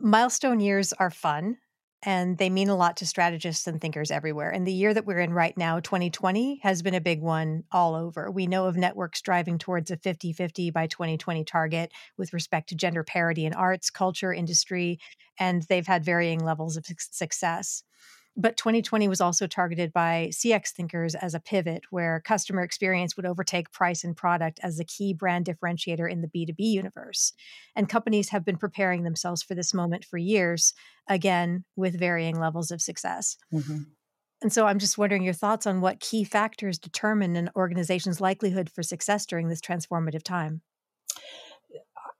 Milestone 0.00 0.60
years 0.60 0.92
are 0.94 1.10
fun 1.10 1.56
and 2.02 2.38
they 2.38 2.50
mean 2.50 2.68
a 2.68 2.76
lot 2.76 2.96
to 2.98 3.06
strategists 3.06 3.66
and 3.66 3.80
thinkers 3.80 4.10
everywhere. 4.10 4.50
And 4.50 4.66
the 4.66 4.72
year 4.72 4.92
that 4.92 5.06
we're 5.06 5.20
in 5.20 5.32
right 5.32 5.56
now, 5.56 5.80
2020, 5.80 6.60
has 6.62 6.82
been 6.82 6.94
a 6.94 7.00
big 7.00 7.20
one 7.20 7.64
all 7.72 7.94
over. 7.94 8.30
We 8.30 8.46
know 8.46 8.66
of 8.66 8.76
networks 8.76 9.22
driving 9.22 9.58
towards 9.58 9.90
a 9.90 9.96
50 9.96 10.32
50 10.32 10.70
by 10.70 10.86
2020 10.86 11.44
target 11.44 11.92
with 12.16 12.32
respect 12.32 12.68
to 12.68 12.74
gender 12.74 13.02
parity 13.02 13.46
in 13.46 13.54
arts, 13.54 13.90
culture, 13.90 14.32
industry, 14.32 14.98
and 15.38 15.62
they've 15.64 15.86
had 15.86 16.04
varying 16.04 16.44
levels 16.44 16.76
of 16.76 16.86
success. 16.98 17.82
But 18.38 18.58
2020 18.58 19.08
was 19.08 19.20
also 19.22 19.46
targeted 19.46 19.92
by 19.92 20.28
CX 20.30 20.70
thinkers 20.70 21.14
as 21.14 21.34
a 21.34 21.40
pivot 21.40 21.84
where 21.90 22.20
customer 22.20 22.62
experience 22.62 23.16
would 23.16 23.24
overtake 23.24 23.72
price 23.72 24.04
and 24.04 24.14
product 24.14 24.60
as 24.62 24.76
the 24.76 24.84
key 24.84 25.14
brand 25.14 25.46
differentiator 25.46 26.10
in 26.10 26.20
the 26.20 26.28
B2B 26.28 26.56
universe. 26.58 27.32
And 27.74 27.88
companies 27.88 28.28
have 28.28 28.44
been 28.44 28.58
preparing 28.58 29.04
themselves 29.04 29.42
for 29.42 29.54
this 29.54 29.72
moment 29.72 30.04
for 30.04 30.18
years, 30.18 30.74
again, 31.08 31.64
with 31.76 31.98
varying 31.98 32.38
levels 32.38 32.70
of 32.70 32.82
success. 32.82 33.38
Mm-hmm. 33.52 33.84
And 34.42 34.52
so 34.52 34.66
I'm 34.66 34.78
just 34.78 34.98
wondering 34.98 35.22
your 35.22 35.32
thoughts 35.32 35.66
on 35.66 35.80
what 35.80 36.00
key 36.00 36.22
factors 36.22 36.78
determine 36.78 37.36
an 37.36 37.50
organization's 37.56 38.20
likelihood 38.20 38.68
for 38.68 38.82
success 38.82 39.24
during 39.24 39.48
this 39.48 39.62
transformative 39.62 40.22
time. 40.22 40.60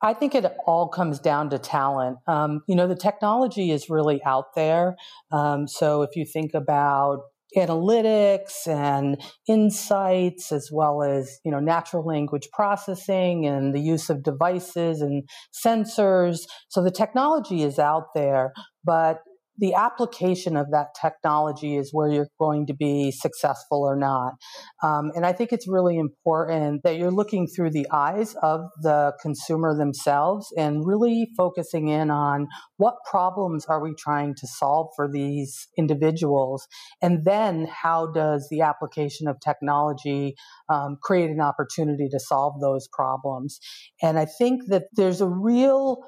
I 0.02 0.14
think 0.14 0.34
it 0.34 0.44
all 0.66 0.88
comes 0.88 1.18
down 1.18 1.50
to 1.50 1.58
talent. 1.58 2.18
Um, 2.26 2.62
you 2.68 2.76
know, 2.76 2.86
the 2.86 2.96
technology 2.96 3.70
is 3.70 3.88
really 3.88 4.22
out 4.24 4.54
there. 4.54 4.96
Um, 5.32 5.66
so 5.66 6.02
if 6.02 6.16
you 6.16 6.24
think 6.24 6.52
about 6.54 7.20
analytics 7.56 8.66
and 8.66 9.20
insights 9.48 10.52
as 10.52 10.68
well 10.72 11.02
as 11.02 11.38
you 11.44 11.50
know 11.50 11.60
natural 11.60 12.04
language 12.04 12.48
processing 12.52 13.46
and 13.46 13.74
the 13.74 13.80
use 13.80 14.10
of 14.10 14.22
devices 14.22 15.00
and 15.00 15.22
sensors 15.54 16.40
so 16.68 16.82
the 16.82 16.90
technology 16.90 17.62
is 17.62 17.78
out 17.78 18.08
there 18.14 18.52
but 18.84 19.20
the 19.58 19.74
application 19.74 20.56
of 20.56 20.70
that 20.70 20.88
technology 21.00 21.76
is 21.76 21.90
where 21.92 22.10
you're 22.10 22.28
going 22.38 22.66
to 22.66 22.74
be 22.74 23.10
successful 23.10 23.82
or 23.82 23.96
not. 23.96 24.34
Um, 24.82 25.12
and 25.14 25.24
I 25.24 25.32
think 25.32 25.52
it's 25.52 25.68
really 25.68 25.98
important 25.98 26.82
that 26.82 26.96
you're 26.96 27.10
looking 27.10 27.46
through 27.46 27.70
the 27.70 27.86
eyes 27.90 28.34
of 28.42 28.60
the 28.82 29.12
consumer 29.20 29.76
themselves 29.76 30.52
and 30.56 30.86
really 30.86 31.28
focusing 31.36 31.88
in 31.88 32.10
on 32.10 32.46
what 32.76 32.96
problems 33.08 33.66
are 33.66 33.82
we 33.82 33.94
trying 33.98 34.34
to 34.34 34.46
solve 34.46 34.88
for 34.96 35.10
these 35.10 35.68
individuals? 35.78 36.66
And 37.02 37.24
then 37.24 37.66
how 37.70 38.12
does 38.12 38.48
the 38.50 38.62
application 38.62 39.28
of 39.28 39.36
technology 39.40 40.34
um, 40.68 40.96
create 41.02 41.30
an 41.30 41.40
opportunity 41.40 42.08
to 42.10 42.20
solve 42.20 42.60
those 42.60 42.88
problems? 42.92 43.58
And 44.02 44.18
I 44.18 44.26
think 44.26 44.62
that 44.68 44.84
there's 44.94 45.20
a 45.20 45.28
real 45.28 46.02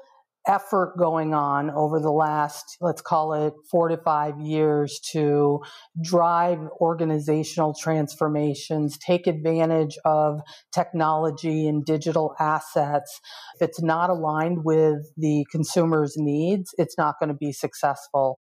effort 0.47 0.97
going 0.97 1.33
on 1.33 1.69
over 1.71 1.99
the 1.99 2.11
last, 2.11 2.77
let's 2.81 3.01
call 3.01 3.33
it 3.33 3.53
four 3.69 3.89
to 3.89 3.97
five 3.97 4.39
years 4.39 4.99
to 5.11 5.59
drive 6.01 6.59
organizational 6.81 7.73
transformations, 7.73 8.97
take 8.97 9.27
advantage 9.27 9.97
of 10.05 10.41
technology 10.73 11.67
and 11.67 11.85
digital 11.85 12.35
assets. 12.39 13.19
If 13.59 13.69
it's 13.69 13.81
not 13.81 14.09
aligned 14.09 14.63
with 14.63 15.11
the 15.17 15.45
consumer's 15.51 16.13
needs, 16.17 16.73
it's 16.77 16.97
not 16.97 17.15
going 17.19 17.29
to 17.29 17.35
be 17.35 17.51
successful. 17.51 18.39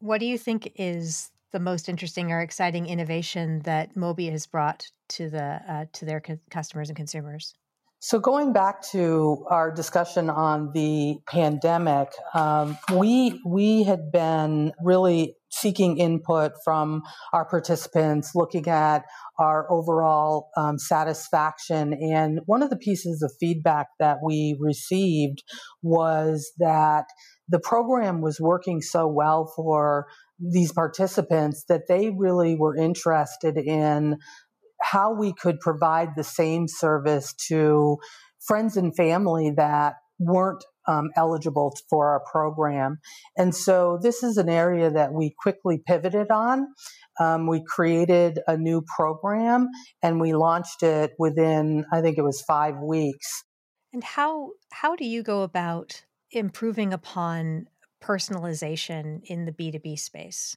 What 0.00 0.18
do 0.18 0.26
you 0.26 0.38
think 0.38 0.72
is 0.76 1.30
the 1.52 1.60
most 1.60 1.88
interesting 1.88 2.30
or 2.30 2.40
exciting 2.40 2.86
innovation 2.86 3.60
that 3.60 3.96
MOBE 3.96 4.30
has 4.30 4.46
brought 4.46 4.84
to 5.10 5.30
the 5.30 5.60
uh, 5.66 5.86
to 5.94 6.04
their 6.04 6.20
co- 6.20 6.38
customers 6.50 6.90
and 6.90 6.96
consumers? 6.96 7.54
So, 8.00 8.20
going 8.20 8.52
back 8.52 8.82
to 8.92 9.44
our 9.50 9.72
discussion 9.72 10.30
on 10.30 10.70
the 10.72 11.16
pandemic, 11.26 12.12
um, 12.32 12.78
we 12.94 13.40
we 13.44 13.82
had 13.82 14.12
been 14.12 14.72
really 14.80 15.34
seeking 15.50 15.98
input 15.98 16.52
from 16.64 17.02
our 17.32 17.44
participants, 17.44 18.36
looking 18.36 18.68
at 18.68 19.04
our 19.36 19.68
overall 19.72 20.50
um, 20.56 20.78
satisfaction. 20.78 21.92
And 21.92 22.38
one 22.46 22.62
of 22.62 22.70
the 22.70 22.76
pieces 22.76 23.20
of 23.22 23.32
feedback 23.40 23.88
that 23.98 24.18
we 24.24 24.56
received 24.60 25.42
was 25.82 26.52
that 26.58 27.06
the 27.48 27.58
program 27.58 28.20
was 28.20 28.38
working 28.40 28.80
so 28.80 29.08
well 29.08 29.52
for 29.56 30.06
these 30.38 30.70
participants 30.70 31.64
that 31.68 31.88
they 31.88 32.10
really 32.10 32.54
were 32.54 32.76
interested 32.76 33.56
in 33.56 34.18
how 34.80 35.12
we 35.12 35.32
could 35.32 35.60
provide 35.60 36.10
the 36.16 36.24
same 36.24 36.66
service 36.68 37.34
to 37.48 37.98
friends 38.46 38.76
and 38.76 38.94
family 38.96 39.52
that 39.56 39.94
weren't 40.18 40.64
um, 40.86 41.10
eligible 41.16 41.76
for 41.88 42.10
our 42.10 42.20
program. 42.20 42.98
And 43.36 43.54
so 43.54 43.98
this 44.02 44.22
is 44.22 44.36
an 44.36 44.48
area 44.48 44.90
that 44.90 45.12
we 45.12 45.34
quickly 45.38 45.80
pivoted 45.86 46.30
on. 46.30 46.66
Um, 47.20 47.46
we 47.46 47.62
created 47.64 48.40
a 48.46 48.56
new 48.56 48.82
program 48.96 49.68
and 50.02 50.20
we 50.20 50.32
launched 50.32 50.82
it 50.82 51.12
within, 51.18 51.84
I 51.92 52.00
think 52.00 52.16
it 52.16 52.22
was 52.22 52.40
five 52.42 52.76
weeks. 52.78 53.44
And 53.92 54.04
how 54.04 54.50
how 54.70 54.96
do 54.96 55.04
you 55.04 55.22
go 55.22 55.42
about 55.42 56.04
improving 56.30 56.92
upon 56.92 57.66
personalization 58.02 59.22
in 59.24 59.44
the 59.44 59.52
B2B 59.52 59.98
space? 59.98 60.56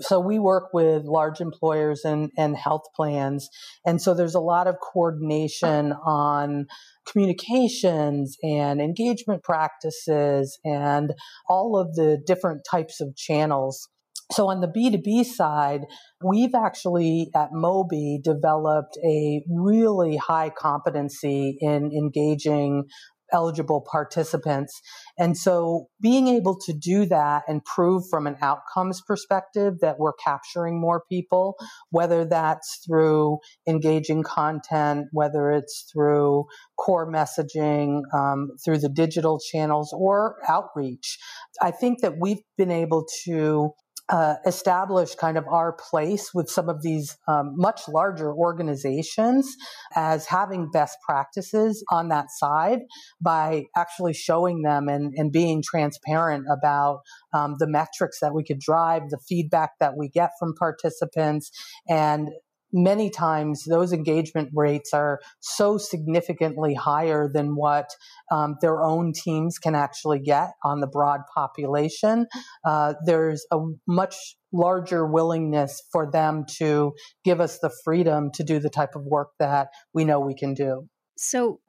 So 0.00 0.20
we 0.20 0.38
work 0.38 0.68
with 0.72 1.04
large 1.04 1.40
employers 1.40 2.02
and, 2.04 2.30
and 2.36 2.56
health 2.56 2.84
plans. 2.94 3.48
And 3.84 4.00
so 4.00 4.14
there's 4.14 4.34
a 4.34 4.40
lot 4.40 4.66
of 4.66 4.76
coordination 4.80 5.92
on 5.92 6.66
communications 7.10 8.36
and 8.42 8.80
engagement 8.80 9.42
practices 9.42 10.58
and 10.64 11.12
all 11.48 11.78
of 11.78 11.94
the 11.94 12.18
different 12.26 12.62
types 12.70 13.00
of 13.00 13.16
channels. 13.16 13.88
So 14.30 14.50
on 14.50 14.60
the 14.60 14.68
B2B 14.68 15.24
side, 15.24 15.86
we've 16.22 16.54
actually 16.54 17.30
at 17.34 17.48
MOBE 17.52 18.22
developed 18.22 18.98
a 19.02 19.42
really 19.48 20.16
high 20.16 20.50
competency 20.50 21.56
in 21.60 21.90
engaging 21.92 22.84
eligible 23.32 23.84
participants. 23.90 24.80
And 25.18 25.36
so 25.36 25.88
being 26.00 26.28
able 26.28 26.58
to 26.60 26.72
do 26.72 27.06
that 27.06 27.44
and 27.48 27.64
prove 27.64 28.08
from 28.08 28.26
an 28.26 28.36
outcomes 28.40 29.00
perspective 29.06 29.80
that 29.80 29.98
we're 29.98 30.12
capturing 30.12 30.80
more 30.80 31.02
people, 31.08 31.56
whether 31.90 32.24
that's 32.24 32.80
through 32.86 33.38
engaging 33.66 34.22
content, 34.22 35.06
whether 35.12 35.50
it's 35.50 35.88
through 35.92 36.46
core 36.78 37.10
messaging, 37.10 38.02
um, 38.14 38.50
through 38.64 38.78
the 38.78 38.88
digital 38.88 39.38
channels 39.38 39.94
or 39.96 40.36
outreach. 40.48 41.18
I 41.60 41.70
think 41.70 42.00
that 42.00 42.14
we've 42.20 42.42
been 42.56 42.70
able 42.70 43.06
to 43.24 43.72
uh, 44.10 44.36
establish 44.46 45.14
kind 45.14 45.36
of 45.36 45.46
our 45.48 45.72
place 45.72 46.32
with 46.32 46.48
some 46.48 46.68
of 46.68 46.82
these 46.82 47.16
um, 47.28 47.52
much 47.56 47.82
larger 47.88 48.32
organizations 48.32 49.56
as 49.94 50.26
having 50.26 50.70
best 50.70 50.96
practices 51.06 51.84
on 51.90 52.08
that 52.08 52.30
side 52.30 52.80
by 53.20 53.64
actually 53.76 54.14
showing 54.14 54.62
them 54.62 54.88
and, 54.88 55.12
and 55.16 55.30
being 55.32 55.62
transparent 55.62 56.46
about 56.50 57.00
um, 57.32 57.56
the 57.58 57.66
metrics 57.68 58.20
that 58.20 58.34
we 58.34 58.42
could 58.42 58.60
drive, 58.60 59.02
the 59.10 59.20
feedback 59.28 59.72
that 59.80 59.96
we 59.96 60.08
get 60.08 60.30
from 60.38 60.54
participants, 60.54 61.50
and 61.88 62.28
many 62.72 63.10
times 63.10 63.64
those 63.64 63.92
engagement 63.92 64.50
rates 64.54 64.92
are 64.92 65.20
so 65.40 65.78
significantly 65.78 66.74
higher 66.74 67.28
than 67.32 67.56
what 67.56 67.88
um, 68.30 68.56
their 68.60 68.82
own 68.82 69.12
teams 69.12 69.58
can 69.58 69.74
actually 69.74 70.18
get 70.18 70.50
on 70.62 70.80
the 70.80 70.86
broad 70.86 71.20
population. 71.34 72.26
Uh, 72.64 72.94
there's 73.04 73.46
a 73.52 73.58
much 73.86 74.36
larger 74.52 75.06
willingness 75.06 75.82
for 75.92 76.10
them 76.10 76.44
to 76.58 76.92
give 77.24 77.40
us 77.40 77.58
the 77.58 77.70
freedom 77.84 78.30
to 78.32 78.42
do 78.42 78.58
the 78.58 78.70
type 78.70 78.94
of 78.94 79.04
work 79.04 79.30
that 79.38 79.68
we 79.92 80.04
know 80.04 80.20
we 80.20 80.34
can 80.34 80.54
do. 80.54 80.88
So, 81.16 81.60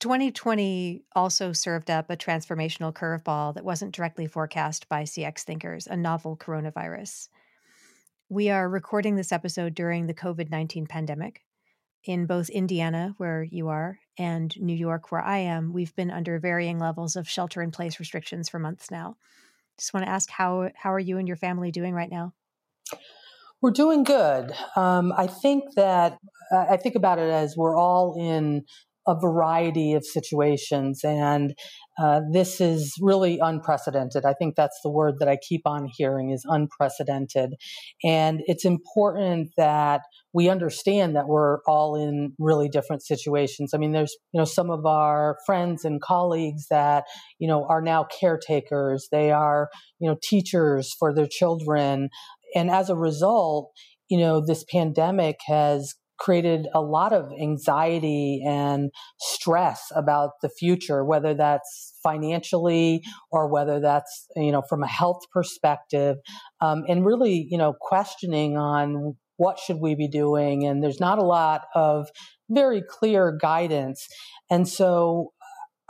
2020 0.00 1.04
also 1.14 1.52
served 1.52 1.90
up 1.90 2.10
a 2.10 2.16
transformational 2.16 2.92
curveball 2.92 3.54
that 3.54 3.64
wasn't 3.64 3.94
directly 3.94 4.26
forecast 4.26 4.86
by 4.88 5.04
CX 5.04 5.44
thinkers, 5.44 5.86
a 5.86 5.96
novel 5.96 6.36
coronavirus. 6.36 7.28
We 8.34 8.50
are 8.50 8.68
recording 8.68 9.14
this 9.14 9.30
episode 9.30 9.76
during 9.76 10.08
the 10.08 10.12
COVID 10.12 10.50
19 10.50 10.86
pandemic. 10.86 11.44
In 12.02 12.26
both 12.26 12.48
Indiana, 12.48 13.14
where 13.16 13.44
you 13.44 13.68
are, 13.68 14.00
and 14.18 14.52
New 14.60 14.74
York, 14.74 15.12
where 15.12 15.20
I 15.20 15.38
am, 15.38 15.72
we've 15.72 15.94
been 15.94 16.10
under 16.10 16.40
varying 16.40 16.80
levels 16.80 17.14
of 17.14 17.28
shelter 17.28 17.62
in 17.62 17.70
place 17.70 18.00
restrictions 18.00 18.48
for 18.48 18.58
months 18.58 18.90
now. 18.90 19.18
Just 19.78 19.94
want 19.94 20.04
to 20.04 20.10
ask 20.10 20.30
how 20.30 20.70
how 20.74 20.92
are 20.92 20.98
you 20.98 21.18
and 21.18 21.28
your 21.28 21.36
family 21.36 21.70
doing 21.70 21.94
right 21.94 22.10
now? 22.10 22.34
We're 23.62 23.70
doing 23.70 24.02
good. 24.02 24.50
Um, 24.74 25.12
I 25.16 25.28
think 25.28 25.74
that 25.76 26.18
I 26.50 26.76
think 26.76 26.96
about 26.96 27.20
it 27.20 27.30
as 27.30 27.56
we're 27.56 27.76
all 27.76 28.16
in 28.18 28.64
a 29.06 29.18
variety 29.18 29.92
of 29.92 30.04
situations. 30.04 31.00
And 31.04 31.54
uh, 31.98 32.22
this 32.32 32.60
is 32.60 32.94
really 33.00 33.38
unprecedented. 33.38 34.24
I 34.24 34.34
think 34.34 34.56
that's 34.56 34.80
the 34.82 34.90
word 34.90 35.16
that 35.20 35.28
I 35.28 35.36
keep 35.36 35.62
on 35.66 35.88
hearing 35.96 36.30
is 36.30 36.44
unprecedented. 36.48 37.54
And 38.02 38.40
it's 38.46 38.64
important 38.64 39.50
that 39.56 40.02
we 40.32 40.48
understand 40.48 41.14
that 41.14 41.28
we're 41.28 41.58
all 41.66 41.94
in 41.94 42.32
really 42.38 42.68
different 42.68 43.02
situations. 43.02 43.72
I 43.74 43.78
mean, 43.78 43.92
there's, 43.92 44.16
you 44.32 44.38
know, 44.38 44.44
some 44.44 44.70
of 44.70 44.84
our 44.86 45.36
friends 45.46 45.84
and 45.84 46.00
colleagues 46.00 46.66
that, 46.70 47.04
you 47.38 47.46
know, 47.46 47.66
are 47.68 47.82
now 47.82 48.06
caretakers. 48.20 49.08
They 49.12 49.30
are, 49.30 49.68
you 50.00 50.08
know, 50.08 50.16
teachers 50.22 50.94
for 50.98 51.14
their 51.14 51.28
children. 51.28 52.08
And 52.56 52.70
as 52.70 52.90
a 52.90 52.96
result, 52.96 53.70
you 54.08 54.18
know, 54.18 54.44
this 54.44 54.64
pandemic 54.64 55.36
has 55.46 55.94
created 56.18 56.66
a 56.74 56.80
lot 56.80 57.12
of 57.12 57.30
anxiety 57.40 58.42
and 58.46 58.90
stress 59.18 59.82
about 59.94 60.30
the 60.42 60.48
future, 60.48 61.04
whether 61.04 61.34
that's 61.34 61.98
financially 62.02 63.02
or 63.30 63.50
whether 63.50 63.80
that's, 63.80 64.26
you 64.36 64.52
know, 64.52 64.62
from 64.68 64.82
a 64.82 64.88
health 64.88 65.22
perspective, 65.32 66.16
um, 66.60 66.84
and 66.88 67.04
really, 67.04 67.46
you 67.50 67.58
know, 67.58 67.74
questioning 67.80 68.56
on 68.56 69.16
what 69.36 69.58
should 69.58 69.78
we 69.80 69.94
be 69.94 70.08
doing. 70.08 70.64
And 70.64 70.82
there's 70.82 71.00
not 71.00 71.18
a 71.18 71.24
lot 71.24 71.62
of 71.74 72.06
very 72.48 72.82
clear 72.88 73.36
guidance. 73.40 74.06
And 74.50 74.68
so 74.68 75.32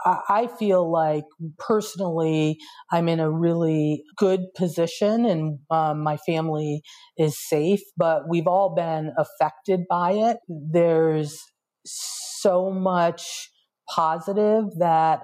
I 0.05 0.47
feel 0.59 0.91
like 0.91 1.23
personally, 1.57 2.59
I'm 2.91 3.09
in 3.09 3.19
a 3.19 3.31
really 3.31 4.03
good 4.17 4.41
position 4.55 5.25
and 5.25 5.59
um, 5.71 6.03
my 6.03 6.17
family 6.17 6.81
is 7.17 7.35
safe, 7.39 7.81
but 7.97 8.23
we've 8.29 8.45
all 8.47 8.75
been 8.75 9.13
affected 9.17 9.81
by 9.89 10.11
it. 10.11 10.37
There's 10.47 11.39
so 11.85 12.71
much 12.71 13.49
positive 13.89 14.65
that 14.77 15.21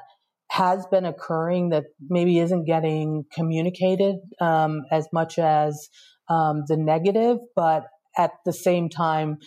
has 0.50 0.86
been 0.88 1.06
occurring 1.06 1.70
that 1.70 1.84
maybe 2.10 2.40
isn't 2.40 2.66
getting 2.66 3.24
communicated 3.34 4.16
um, 4.42 4.82
as 4.92 5.08
much 5.14 5.38
as 5.38 5.90
um, 6.30 6.64
the 6.68 6.78
negative, 6.78 7.38
but 7.56 7.84
at 8.18 8.32
the 8.46 8.54
same 8.54 8.90
time, 8.90 9.38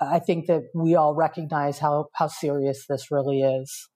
I 0.00 0.18
think 0.18 0.46
that 0.48 0.62
we 0.74 0.96
all 0.96 1.14
recognize 1.14 1.78
how, 1.78 2.06
how 2.14 2.26
serious 2.26 2.86
this 2.88 3.10
really 3.10 3.40
is. 3.40 3.88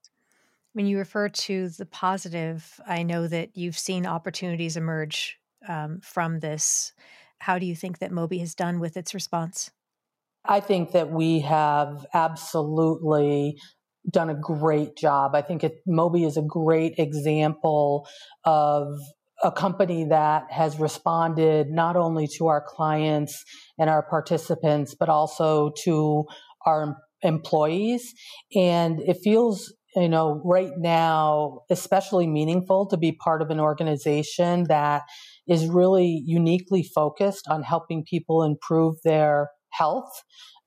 When 0.75 0.87
you 0.87 0.97
refer 0.97 1.29
to 1.29 1.69
the 1.69 1.85
positive, 1.85 2.81
I 2.85 3.03
know 3.03 3.29
that 3.29 3.55
you've 3.55 3.77
seen 3.77 4.05
opportunities 4.05 4.75
emerge 4.75 5.39
um, 5.69 6.01
from 6.03 6.41
this. 6.41 6.91
How 7.39 7.57
do 7.59 7.65
you 7.65 7.77
think 7.77 7.99
that 7.99 8.11
MOBE 8.11 8.39
has 8.39 8.55
done 8.55 8.81
with 8.81 8.97
its 8.97 9.13
response? 9.13 9.71
I 10.43 10.59
think 10.59 10.91
that 10.91 11.09
we 11.09 11.39
have 11.39 12.05
absolutely 12.13 13.55
done 14.11 14.29
a 14.29 14.35
great 14.35 14.97
job. 14.97 15.33
I 15.33 15.43
think 15.43 15.63
it, 15.63 15.75
MOBE 15.87 16.25
is 16.25 16.35
a 16.35 16.41
great 16.41 16.95
example 16.97 18.05
of 18.43 18.89
a 19.41 19.53
company 19.53 20.03
that 20.09 20.51
has 20.51 20.77
responded 20.77 21.69
not 21.69 21.95
only 21.95 22.27
to 22.35 22.47
our 22.47 22.61
clients 22.61 23.45
and 23.79 23.89
our 23.89 24.03
participants, 24.03 24.93
but 24.93 25.07
also 25.07 25.71
to 25.85 26.25
our 26.65 26.97
employees. 27.21 28.13
And 28.53 28.99
it 28.99 29.19
feels 29.23 29.73
you 29.95 30.09
know, 30.09 30.41
right 30.43 30.71
now, 30.77 31.61
especially 31.69 32.27
meaningful 32.27 32.87
to 32.87 32.97
be 32.97 33.13
part 33.13 33.41
of 33.41 33.49
an 33.49 33.59
organization 33.59 34.65
that 34.67 35.03
is 35.47 35.67
really 35.67 36.21
uniquely 36.25 36.83
focused 36.83 37.47
on 37.47 37.63
helping 37.63 38.03
people 38.03 38.43
improve 38.43 38.95
their 39.03 39.49
health 39.71 40.23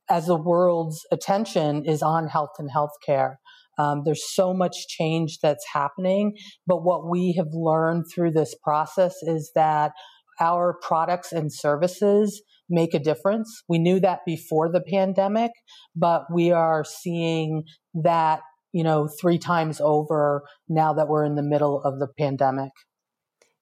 as 0.09 0.27
the 0.27 0.37
world's 0.37 1.05
attention 1.13 1.85
is 1.85 2.03
on 2.03 2.29
health 2.29 2.53
and 2.59 2.71
healthcare. 2.71 3.35
Um, 3.79 4.03
there's 4.05 4.25
so 4.35 4.53
much 4.53 4.89
change 4.89 5.39
that's 5.41 5.65
happening, 5.73 6.37
but 6.67 6.83
what 6.83 7.09
we 7.09 7.35
have 7.35 7.53
learned 7.53 8.07
through 8.13 8.33
this 8.33 8.55
process 8.63 9.17
is 9.23 9.53
that 9.55 9.93
our 10.41 10.77
products 10.83 11.33
and 11.33 11.53
services 11.53 12.43
make 12.69 12.95
a 12.95 12.99
difference. 12.99 13.63
We 13.69 13.79
knew 13.79 14.01
that 14.01 14.21
before 14.27 14.71
the 14.71 14.81
pandemic, 14.81 15.53
but 15.95 16.25
we 16.33 16.51
are 16.51 16.85
seeing 16.85 17.65
that 17.95 18.41
you 18.79 18.85
know, 18.85 19.09
three 19.09 19.39
times 19.39 19.81
over 19.81 20.45
now 20.69 20.93
that 20.93 21.09
we're 21.09 21.25
in 21.25 21.35
the 21.35 21.43
middle 21.43 21.83
of 21.83 21.99
the 21.99 22.07
pandemic. 22.07 22.71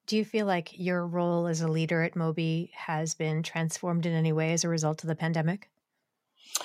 Do 0.05 0.15
you 0.15 0.23
feel 0.23 0.45
like 0.45 0.69
your 0.77 1.07
role 1.07 1.47
as 1.47 1.61
a 1.61 1.67
leader 1.67 2.03
at 2.03 2.15
MOBE 2.15 2.69
has 2.75 3.15
been 3.15 3.41
transformed 3.41 4.05
in 4.05 4.13
any 4.13 4.31
way 4.31 4.53
as 4.53 4.63
a 4.63 4.69
result 4.69 5.03
of 5.03 5.07
the 5.07 5.15
pandemic? 5.15 5.71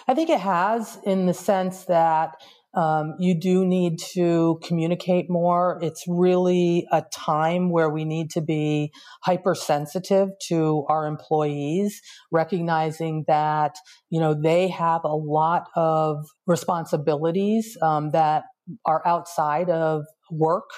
I 0.06 0.12
think 0.12 0.28
it 0.28 0.40
has, 0.40 0.98
in 1.04 1.24
the 1.24 1.32
sense 1.32 1.84
that 1.86 2.42
um, 2.74 3.14
you 3.18 3.38
do 3.38 3.64
need 3.64 3.98
to 4.14 4.58
communicate 4.62 5.28
more. 5.28 5.78
It's 5.82 6.04
really 6.06 6.86
a 6.90 7.02
time 7.12 7.70
where 7.70 7.90
we 7.90 8.04
need 8.04 8.30
to 8.30 8.40
be 8.40 8.92
hypersensitive 9.22 10.30
to 10.48 10.84
our 10.88 11.06
employees, 11.06 12.00
recognizing 12.30 13.24
that 13.28 13.76
you 14.10 14.20
know 14.20 14.34
they 14.34 14.68
have 14.68 15.02
a 15.04 15.14
lot 15.14 15.68
of 15.76 16.24
responsibilities 16.46 17.76
um, 17.82 18.10
that 18.10 18.44
are 18.86 19.02
outside 19.06 19.68
of 19.70 20.04
work 20.30 20.70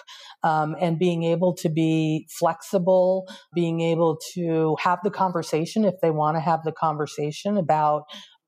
um, 0.43 0.75
and 0.81 0.99
being 0.99 1.23
able 1.23 1.55
to 1.55 1.69
be 1.69 2.27
flexible, 2.39 3.29
being 3.55 3.81
able 3.81 4.19
to 4.35 4.77
have 4.81 4.99
the 5.05 5.11
conversation 5.11 5.85
if 5.85 5.95
they 6.03 6.11
want 6.11 6.37
to 6.37 6.41
have 6.41 6.63
the 6.65 6.73
conversation 6.73 7.57
about 7.57 8.05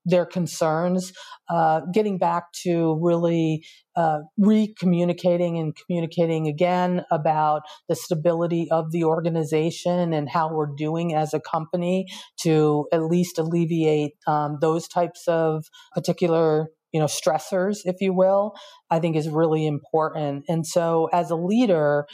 their 0.07 0.25
concerns, 0.25 1.13
uh, 1.49 1.81
getting 1.93 2.17
back 2.17 2.51
to 2.63 2.97
really 3.01 3.63
uh, 3.95 4.19
re-communicating 4.37 5.57
and 5.57 5.75
communicating 5.75 6.47
again 6.47 7.03
about 7.11 7.61
the 7.89 7.95
stability 7.95 8.67
of 8.71 8.91
the 8.91 9.03
organization 9.03 10.13
and 10.13 10.29
how 10.29 10.53
we're 10.53 10.73
doing 10.77 11.13
as 11.13 11.33
a 11.33 11.39
company 11.39 12.07
to 12.41 12.87
at 12.91 13.03
least 13.03 13.37
alleviate 13.37 14.13
um, 14.27 14.57
those 14.61 14.87
types 14.87 15.23
of 15.27 15.65
particular 15.93 16.67
you 16.93 17.01
know 17.01 17.05
stressors 17.05 17.79
if 17.83 17.97
you 17.99 18.13
will 18.13 18.53
i 18.89 18.97
think 18.99 19.15
is 19.17 19.27
really 19.29 19.67
important. 19.67 20.45
And 20.47 20.65
so 20.65 21.09
as 21.11 21.29
a 21.29 21.35
leader 21.35 22.05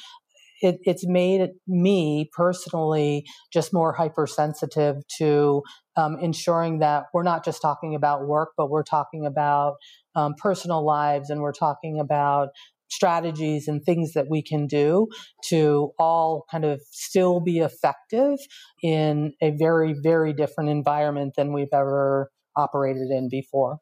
it, 0.64 0.80
it's 0.84 1.06
made 1.06 1.50
me 1.68 2.30
personally 2.36 3.26
just 3.52 3.74
more 3.74 3.94
hypersensitive 3.94 4.96
to 5.18 5.62
um, 5.98 6.18
ensuring 6.22 6.80
that 6.80 7.06
we're 7.14 7.24
not 7.24 7.46
just 7.46 7.62
talking 7.62 7.94
about 7.94 8.26
work, 8.26 8.54
but 8.58 8.70
we're 8.70 8.84
talking 8.84 9.26
about 9.26 9.76
um, 10.16 10.34
personal 10.38 10.84
lives 10.84 11.30
and 11.30 11.42
we're 11.42 11.52
talking 11.52 12.00
about 12.00 12.50
strategies 12.90 13.68
and 13.68 13.84
things 13.84 14.14
that 14.14 14.28
we 14.30 14.42
can 14.42 14.68
do 14.68 15.08
to 15.50 15.92
all 16.00 16.46
kind 16.50 16.64
of 16.64 16.80
still 16.92 17.42
be 17.42 17.60
effective 17.60 18.38
in 18.82 19.34
a 19.42 19.52
very, 19.60 19.94
very 20.02 20.32
different 20.32 20.70
environment 20.70 21.34
than 21.36 21.52
we've 21.54 21.74
ever 21.74 22.30
operated 22.56 23.10
in 23.10 23.28
before. 23.30 23.80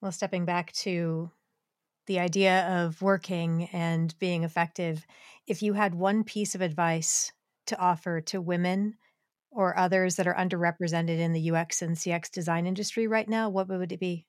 Well, 0.00 0.12
stepping 0.12 0.44
back 0.44 0.72
to 0.72 1.30
the 2.12 2.20
idea 2.20 2.84
of 2.84 3.00
working 3.00 3.70
and 3.72 4.14
being 4.18 4.44
effective, 4.44 5.06
if 5.46 5.62
you 5.62 5.72
had 5.72 5.94
one 5.94 6.24
piece 6.24 6.54
of 6.54 6.60
advice 6.60 7.32
to 7.66 7.78
offer 7.78 8.20
to 8.20 8.38
women 8.38 8.98
or 9.50 9.78
others 9.78 10.16
that 10.16 10.26
are 10.26 10.34
underrepresented 10.34 11.18
in 11.18 11.32
the 11.32 11.50
UX 11.50 11.80
and 11.80 11.96
CX 11.96 12.30
design 12.30 12.66
industry 12.66 13.06
right 13.06 13.26
now, 13.26 13.48
what 13.48 13.66
would 13.66 13.92
it 13.92 13.98
be? 13.98 14.26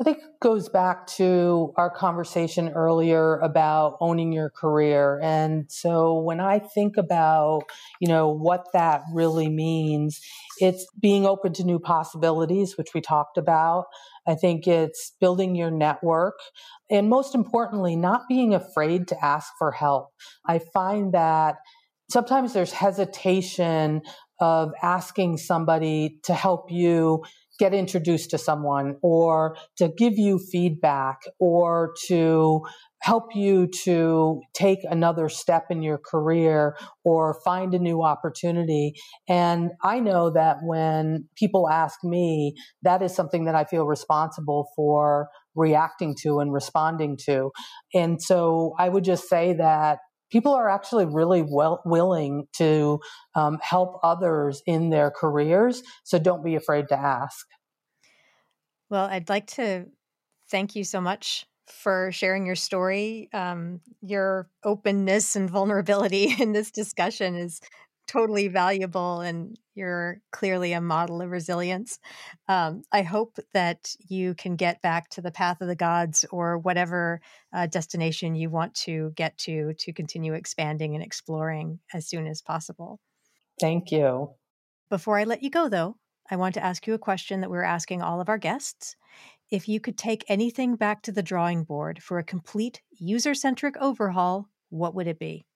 I 0.00 0.04
think 0.04 0.18
it 0.18 0.40
goes 0.40 0.70
back 0.70 1.06
to 1.18 1.74
our 1.76 1.90
conversation 1.90 2.70
earlier 2.70 3.38
about 3.40 3.98
owning 4.00 4.32
your 4.32 4.48
career. 4.48 5.20
And 5.22 5.70
so 5.70 6.20
when 6.20 6.40
I 6.40 6.58
think 6.58 6.96
about, 6.96 7.64
you 8.00 8.08
know, 8.08 8.28
what 8.28 8.66
that 8.72 9.02
really 9.12 9.50
means, 9.50 10.22
it's 10.58 10.86
being 10.98 11.26
open 11.26 11.52
to 11.54 11.64
new 11.64 11.78
possibilities, 11.78 12.78
which 12.78 12.94
we 12.94 13.02
talked 13.02 13.36
about. 13.36 13.84
I 14.26 14.34
think 14.34 14.66
it's 14.66 15.12
building 15.20 15.54
your 15.54 15.70
network 15.70 16.34
and 16.90 17.08
most 17.08 17.34
importantly, 17.34 17.96
not 17.96 18.22
being 18.28 18.54
afraid 18.54 19.08
to 19.08 19.24
ask 19.24 19.52
for 19.58 19.72
help. 19.72 20.08
I 20.46 20.60
find 20.72 21.12
that 21.12 21.56
sometimes 22.10 22.52
there's 22.52 22.72
hesitation 22.72 24.02
of 24.40 24.72
asking 24.82 25.38
somebody 25.38 26.18
to 26.24 26.34
help 26.34 26.70
you 26.70 27.24
get 27.58 27.72
introduced 27.72 28.30
to 28.30 28.38
someone 28.38 28.96
or 29.02 29.56
to 29.78 29.88
give 29.88 30.18
you 30.18 30.38
feedback 30.38 31.20
or 31.40 31.94
to 32.06 32.60
help 33.06 33.36
you 33.36 33.68
to 33.68 34.40
take 34.52 34.80
another 34.82 35.28
step 35.28 35.66
in 35.70 35.80
your 35.80 35.96
career 35.96 36.76
or 37.04 37.40
find 37.44 37.72
a 37.72 37.78
new 37.78 38.02
opportunity. 38.02 38.94
And 39.28 39.70
I 39.84 40.00
know 40.00 40.30
that 40.30 40.56
when 40.64 41.28
people 41.36 41.70
ask 41.70 42.02
me, 42.02 42.56
that 42.82 43.02
is 43.02 43.14
something 43.14 43.44
that 43.44 43.54
I 43.54 43.62
feel 43.62 43.86
responsible 43.86 44.66
for 44.74 45.28
reacting 45.54 46.16
to 46.22 46.40
and 46.40 46.52
responding 46.52 47.16
to. 47.26 47.52
And 47.94 48.20
so 48.20 48.74
I 48.76 48.88
would 48.88 49.04
just 49.04 49.28
say 49.28 49.52
that 49.52 50.00
people 50.32 50.54
are 50.54 50.68
actually 50.68 51.06
really 51.06 51.44
well 51.48 51.82
willing 51.84 52.48
to 52.56 52.98
um, 53.36 53.58
help 53.62 54.00
others 54.02 54.62
in 54.66 54.90
their 54.90 55.12
careers. 55.12 55.80
So 56.02 56.18
don't 56.18 56.42
be 56.42 56.56
afraid 56.56 56.88
to 56.88 56.98
ask. 56.98 57.46
Well, 58.90 59.04
I'd 59.04 59.28
like 59.28 59.46
to 59.52 59.86
thank 60.50 60.74
you 60.74 60.82
so 60.82 61.00
much 61.00 61.46
for 61.66 62.10
sharing 62.12 62.46
your 62.46 62.56
story. 62.56 63.28
Um, 63.32 63.80
your 64.00 64.48
openness 64.64 65.36
and 65.36 65.50
vulnerability 65.50 66.34
in 66.40 66.52
this 66.52 66.70
discussion 66.70 67.36
is 67.36 67.60
totally 68.06 68.48
valuable, 68.48 69.20
and 69.20 69.58
you're 69.74 70.20
clearly 70.30 70.72
a 70.72 70.80
model 70.80 71.20
of 71.20 71.30
resilience. 71.30 71.98
Um, 72.48 72.82
I 72.92 73.02
hope 73.02 73.38
that 73.52 73.94
you 74.08 74.34
can 74.34 74.56
get 74.56 74.80
back 74.80 75.08
to 75.10 75.20
the 75.20 75.32
path 75.32 75.60
of 75.60 75.68
the 75.68 75.74
gods 75.74 76.24
or 76.30 76.58
whatever 76.58 77.20
uh, 77.52 77.66
destination 77.66 78.36
you 78.36 78.48
want 78.48 78.74
to 78.74 79.12
get 79.16 79.36
to 79.38 79.74
to 79.74 79.92
continue 79.92 80.34
expanding 80.34 80.94
and 80.94 81.02
exploring 81.02 81.80
as 81.92 82.06
soon 82.06 82.26
as 82.26 82.42
possible. 82.42 83.00
Thank 83.60 83.90
you. 83.90 84.30
Before 84.88 85.18
I 85.18 85.24
let 85.24 85.42
you 85.42 85.50
go, 85.50 85.68
though, 85.68 85.96
I 86.30 86.36
want 86.36 86.54
to 86.54 86.64
ask 86.64 86.86
you 86.86 86.94
a 86.94 86.98
question 86.98 87.40
that 87.40 87.50
we're 87.50 87.62
asking 87.62 88.02
all 88.02 88.20
of 88.20 88.28
our 88.28 88.38
guests. 88.38 88.96
If 89.50 89.68
you 89.68 89.80
could 89.80 89.96
take 89.96 90.24
anything 90.28 90.76
back 90.76 91.02
to 91.02 91.12
the 91.12 91.22
drawing 91.22 91.64
board 91.64 92.02
for 92.02 92.18
a 92.18 92.24
complete 92.24 92.82
user 92.90 93.34
centric 93.34 93.76
overhaul, 93.78 94.48
what 94.70 94.94
would 94.94 95.06
it 95.06 95.18
be? 95.18 95.46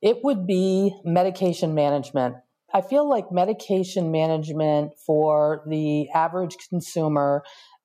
It 0.00 0.18
would 0.22 0.46
be 0.46 0.94
medication 1.04 1.74
management. 1.74 2.36
I 2.72 2.82
feel 2.82 3.08
like 3.08 3.32
medication 3.32 4.10
management 4.10 4.92
for 5.06 5.64
the 5.66 6.08
average 6.14 6.56
consumer 6.68 7.42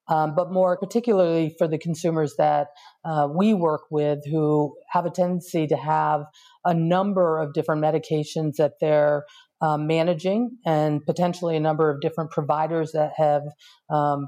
um, 0.09 0.35
but 0.35 0.51
more 0.51 0.77
particularly 0.77 1.55
for 1.57 1.67
the 1.67 1.77
consumers 1.77 2.35
that 2.37 2.67
uh, 3.05 3.27
we 3.33 3.53
work 3.53 3.83
with 3.89 4.19
who 4.29 4.75
have 4.89 5.05
a 5.05 5.09
tendency 5.09 5.67
to 5.67 5.77
have 5.77 6.25
a 6.65 6.73
number 6.73 7.39
of 7.39 7.53
different 7.53 7.81
medications 7.81 8.55
that 8.57 8.73
they're 8.81 9.23
um, 9.63 9.87
managing 9.87 10.57
and 10.65 11.05
potentially 11.05 11.55
a 11.55 11.59
number 11.59 11.89
of 11.89 12.01
different 12.01 12.31
providers 12.31 12.91
that 12.91 13.13
have 13.15 13.43
um, 13.89 14.27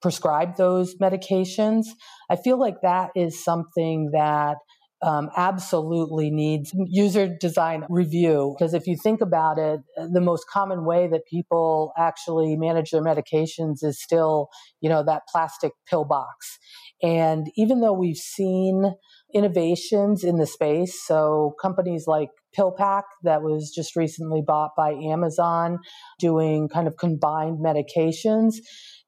prescribed 0.00 0.56
those 0.56 0.94
medications. 1.02 1.86
I 2.30 2.36
feel 2.36 2.58
like 2.58 2.76
that 2.82 3.10
is 3.16 3.42
something 3.42 4.10
that 4.12 4.56
um, 5.02 5.28
absolutely 5.36 6.30
needs 6.30 6.72
user 6.86 7.28
design 7.40 7.84
review. 7.90 8.54
Because 8.56 8.72
if 8.74 8.86
you 8.86 8.96
think 9.02 9.20
about 9.20 9.58
it, 9.58 9.80
the 10.12 10.20
most 10.20 10.46
common 10.50 10.86
way 10.86 11.06
that 11.08 11.22
people 11.30 11.92
actually 11.98 12.56
manage 12.56 12.90
their 12.90 13.02
medications 13.02 13.82
is 13.82 14.00
still, 14.02 14.48
you 14.80 14.88
know, 14.88 15.04
that 15.04 15.22
plastic 15.30 15.72
pill 15.88 16.04
box. 16.04 16.58
And 17.02 17.48
even 17.56 17.80
though 17.80 17.92
we've 17.92 18.16
seen 18.16 18.94
innovations 19.34 20.24
in 20.24 20.38
the 20.38 20.46
space, 20.46 20.98
so 21.04 21.54
companies 21.60 22.04
like 22.06 22.30
PillPack 22.56 23.02
that 23.24 23.42
was 23.42 23.72
just 23.74 23.96
recently 23.96 24.42
bought 24.46 24.70
by 24.76 24.92
Amazon 24.92 25.78
doing 26.18 26.68
kind 26.68 26.88
of 26.88 26.96
combined 26.96 27.58
medications 27.64 28.54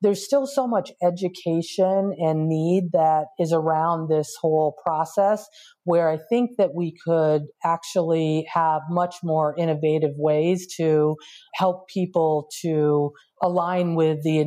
there's 0.00 0.24
still 0.24 0.46
so 0.46 0.66
much 0.66 0.92
education 1.02 2.14
and 2.18 2.48
need 2.48 2.90
that 2.92 3.26
is 3.38 3.52
around 3.52 4.08
this 4.08 4.36
whole 4.40 4.76
process 4.84 5.46
where 5.84 6.08
I 6.08 6.18
think 6.28 6.52
that 6.58 6.74
we 6.74 6.94
could 7.04 7.42
actually 7.64 8.46
have 8.52 8.82
much 8.90 9.16
more 9.24 9.56
innovative 9.58 10.12
ways 10.16 10.66
to 10.76 11.16
help 11.54 11.88
people 11.88 12.48
to 12.62 13.10
align 13.42 13.94
with 13.94 14.22
the, 14.22 14.44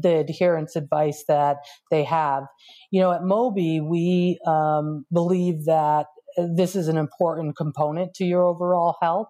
the 0.00 0.16
adherence 0.16 0.76
advice 0.76 1.24
that 1.28 1.56
they 1.90 2.04
have. 2.04 2.44
You 2.90 3.02
know, 3.02 3.12
at 3.12 3.22
MOBE, 3.22 3.82
we 3.86 4.38
um, 4.46 5.04
believe 5.12 5.64
that 5.66 6.06
this 6.36 6.74
is 6.76 6.88
an 6.88 6.96
important 6.96 7.56
component 7.56 8.14
to 8.14 8.24
your 8.24 8.42
overall 8.44 8.96
health. 9.00 9.28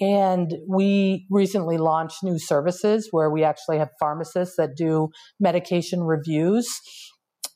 And 0.00 0.54
we 0.68 1.26
recently 1.30 1.78
launched 1.78 2.22
new 2.22 2.38
services 2.38 3.08
where 3.10 3.30
we 3.30 3.44
actually 3.44 3.78
have 3.78 3.90
pharmacists 4.00 4.56
that 4.56 4.76
do 4.76 5.08
medication 5.38 6.02
reviews 6.02 6.68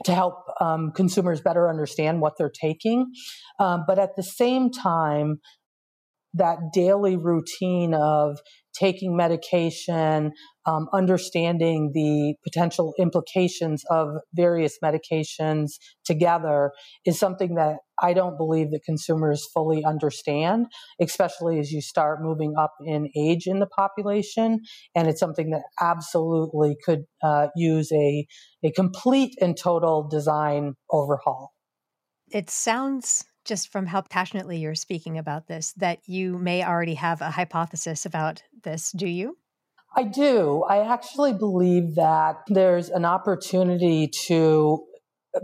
to 0.05 0.15
help 0.15 0.35
um, 0.61 0.93
consumers 0.95 1.41
better 1.41 1.69
understand 1.69 2.21
what 2.21 2.35
they're 2.39 2.51
taking. 2.51 3.07
Um, 3.59 3.85
but 3.87 3.99
at 3.99 4.11
the 4.17 4.23
same 4.23 4.71
time, 4.71 5.41
that 6.35 6.59
daily 6.73 7.17
routine 7.17 7.95
of 7.95 8.39
taking 8.79 9.17
medication, 9.17 10.33
um, 10.67 10.89
understanding 10.93 11.93
the 11.95 12.35
potential 12.45 12.93
implications 12.99 13.85
of 13.91 14.09
various 14.35 14.79
medications 14.83 15.73
together 16.05 16.73
is 17.05 17.19
something 17.19 17.55
that 17.55 17.77
I 18.03 18.13
don't 18.13 18.37
believe 18.37 18.71
that 18.73 18.81
consumers 18.85 19.47
fully 19.55 19.85
understand, 19.85 20.67
especially 21.01 21.59
as 21.59 21.71
you 21.73 21.81
start 21.81 22.19
moving 22.21 22.55
up 22.59 22.75
in 22.85 23.09
age 23.17 23.47
in 23.47 23.59
the 23.59 23.67
population. 23.67 24.61
And 24.95 25.09
it's 25.09 25.21
something 25.21 25.51
that 25.51 25.63
absolutely 25.81 26.77
could 26.85 27.05
uh, 27.23 27.49
use 27.57 27.91
a, 27.93 28.27
a 28.65 28.73
complete 28.73 29.35
and 29.41 29.57
total 29.57 30.07
design 30.09 30.75
overhaul. 30.91 31.53
It 32.31 32.51
sounds 32.51 33.25
just 33.47 33.73
from 33.73 33.87
how 33.87 34.03
passionately 34.03 34.59
you're 34.59 34.75
speaking 34.75 35.19
about 35.19 35.47
this 35.47 35.73
that 35.75 36.01
you 36.07 36.37
may 36.39 36.65
already 36.65 36.95
have 36.95 37.21
a 37.21 37.31
hypothesis 37.31 38.05
about 38.05 38.43
this. 38.65 38.93
Do 38.93 39.07
you? 39.07 39.39
I 39.97 40.03
do. 40.03 40.63
I 40.69 40.81
actually 40.93 41.33
believe 41.33 41.95
that 41.95 42.37
there's 42.49 42.91
an 42.91 43.07
opportunity 43.07 44.11
to 44.27 44.85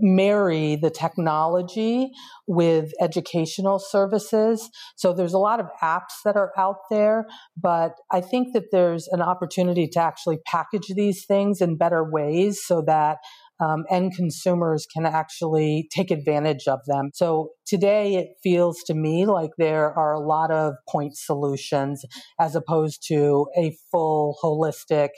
marry 0.00 0.76
the 0.76 0.90
technology 0.90 2.10
with 2.46 2.92
educational 3.00 3.78
services. 3.78 4.68
So 4.96 5.12
there's 5.12 5.34
a 5.34 5.38
lot 5.38 5.60
of 5.60 5.66
apps 5.82 6.22
that 6.24 6.36
are 6.36 6.52
out 6.56 6.78
there, 6.90 7.26
but 7.56 7.92
I 8.10 8.20
think 8.20 8.54
that 8.54 8.70
there's 8.72 9.08
an 9.08 9.22
opportunity 9.22 9.86
to 9.88 10.00
actually 10.00 10.38
package 10.46 10.88
these 10.94 11.24
things 11.26 11.60
in 11.60 11.76
better 11.76 12.04
ways 12.08 12.60
so 12.64 12.82
that 12.86 13.18
um, 13.62 13.84
end 13.90 14.14
consumers 14.16 14.86
can 14.92 15.06
actually 15.06 15.88
take 15.94 16.10
advantage 16.10 16.66
of 16.66 16.80
them. 16.86 17.10
So 17.14 17.50
today 17.66 18.16
it 18.16 18.28
feels 18.42 18.82
to 18.84 18.94
me 18.94 19.26
like 19.26 19.50
there 19.58 19.96
are 19.96 20.12
a 20.12 20.20
lot 20.20 20.50
of 20.50 20.74
point 20.88 21.16
solutions 21.16 22.04
as 22.40 22.56
opposed 22.56 23.04
to 23.08 23.46
a 23.56 23.76
full 23.90 24.36
holistic 24.42 25.10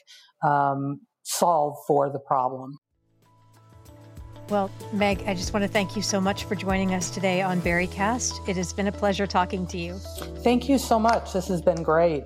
um, 0.46 1.00
solve 1.22 1.76
for 1.86 2.10
the 2.10 2.18
problem. 2.18 2.78
Well, 4.50 4.70
Meg, 4.92 5.24
I 5.26 5.32
just 5.32 5.54
want 5.54 5.64
to 5.64 5.68
thank 5.68 5.96
you 5.96 6.02
so 6.02 6.20
much 6.20 6.44
for 6.44 6.54
joining 6.54 6.92
us 6.92 7.08
today 7.08 7.40
on 7.40 7.62
Berrycast. 7.62 8.46
It 8.46 8.56
has 8.56 8.74
been 8.74 8.88
a 8.88 8.92
pleasure 8.92 9.26
talking 9.26 9.66
to 9.68 9.78
you. 9.78 9.94
Thank 10.42 10.68
you 10.68 10.76
so 10.76 10.98
much. 10.98 11.32
This 11.32 11.48
has 11.48 11.62
been 11.62 11.82
great. 11.82 12.24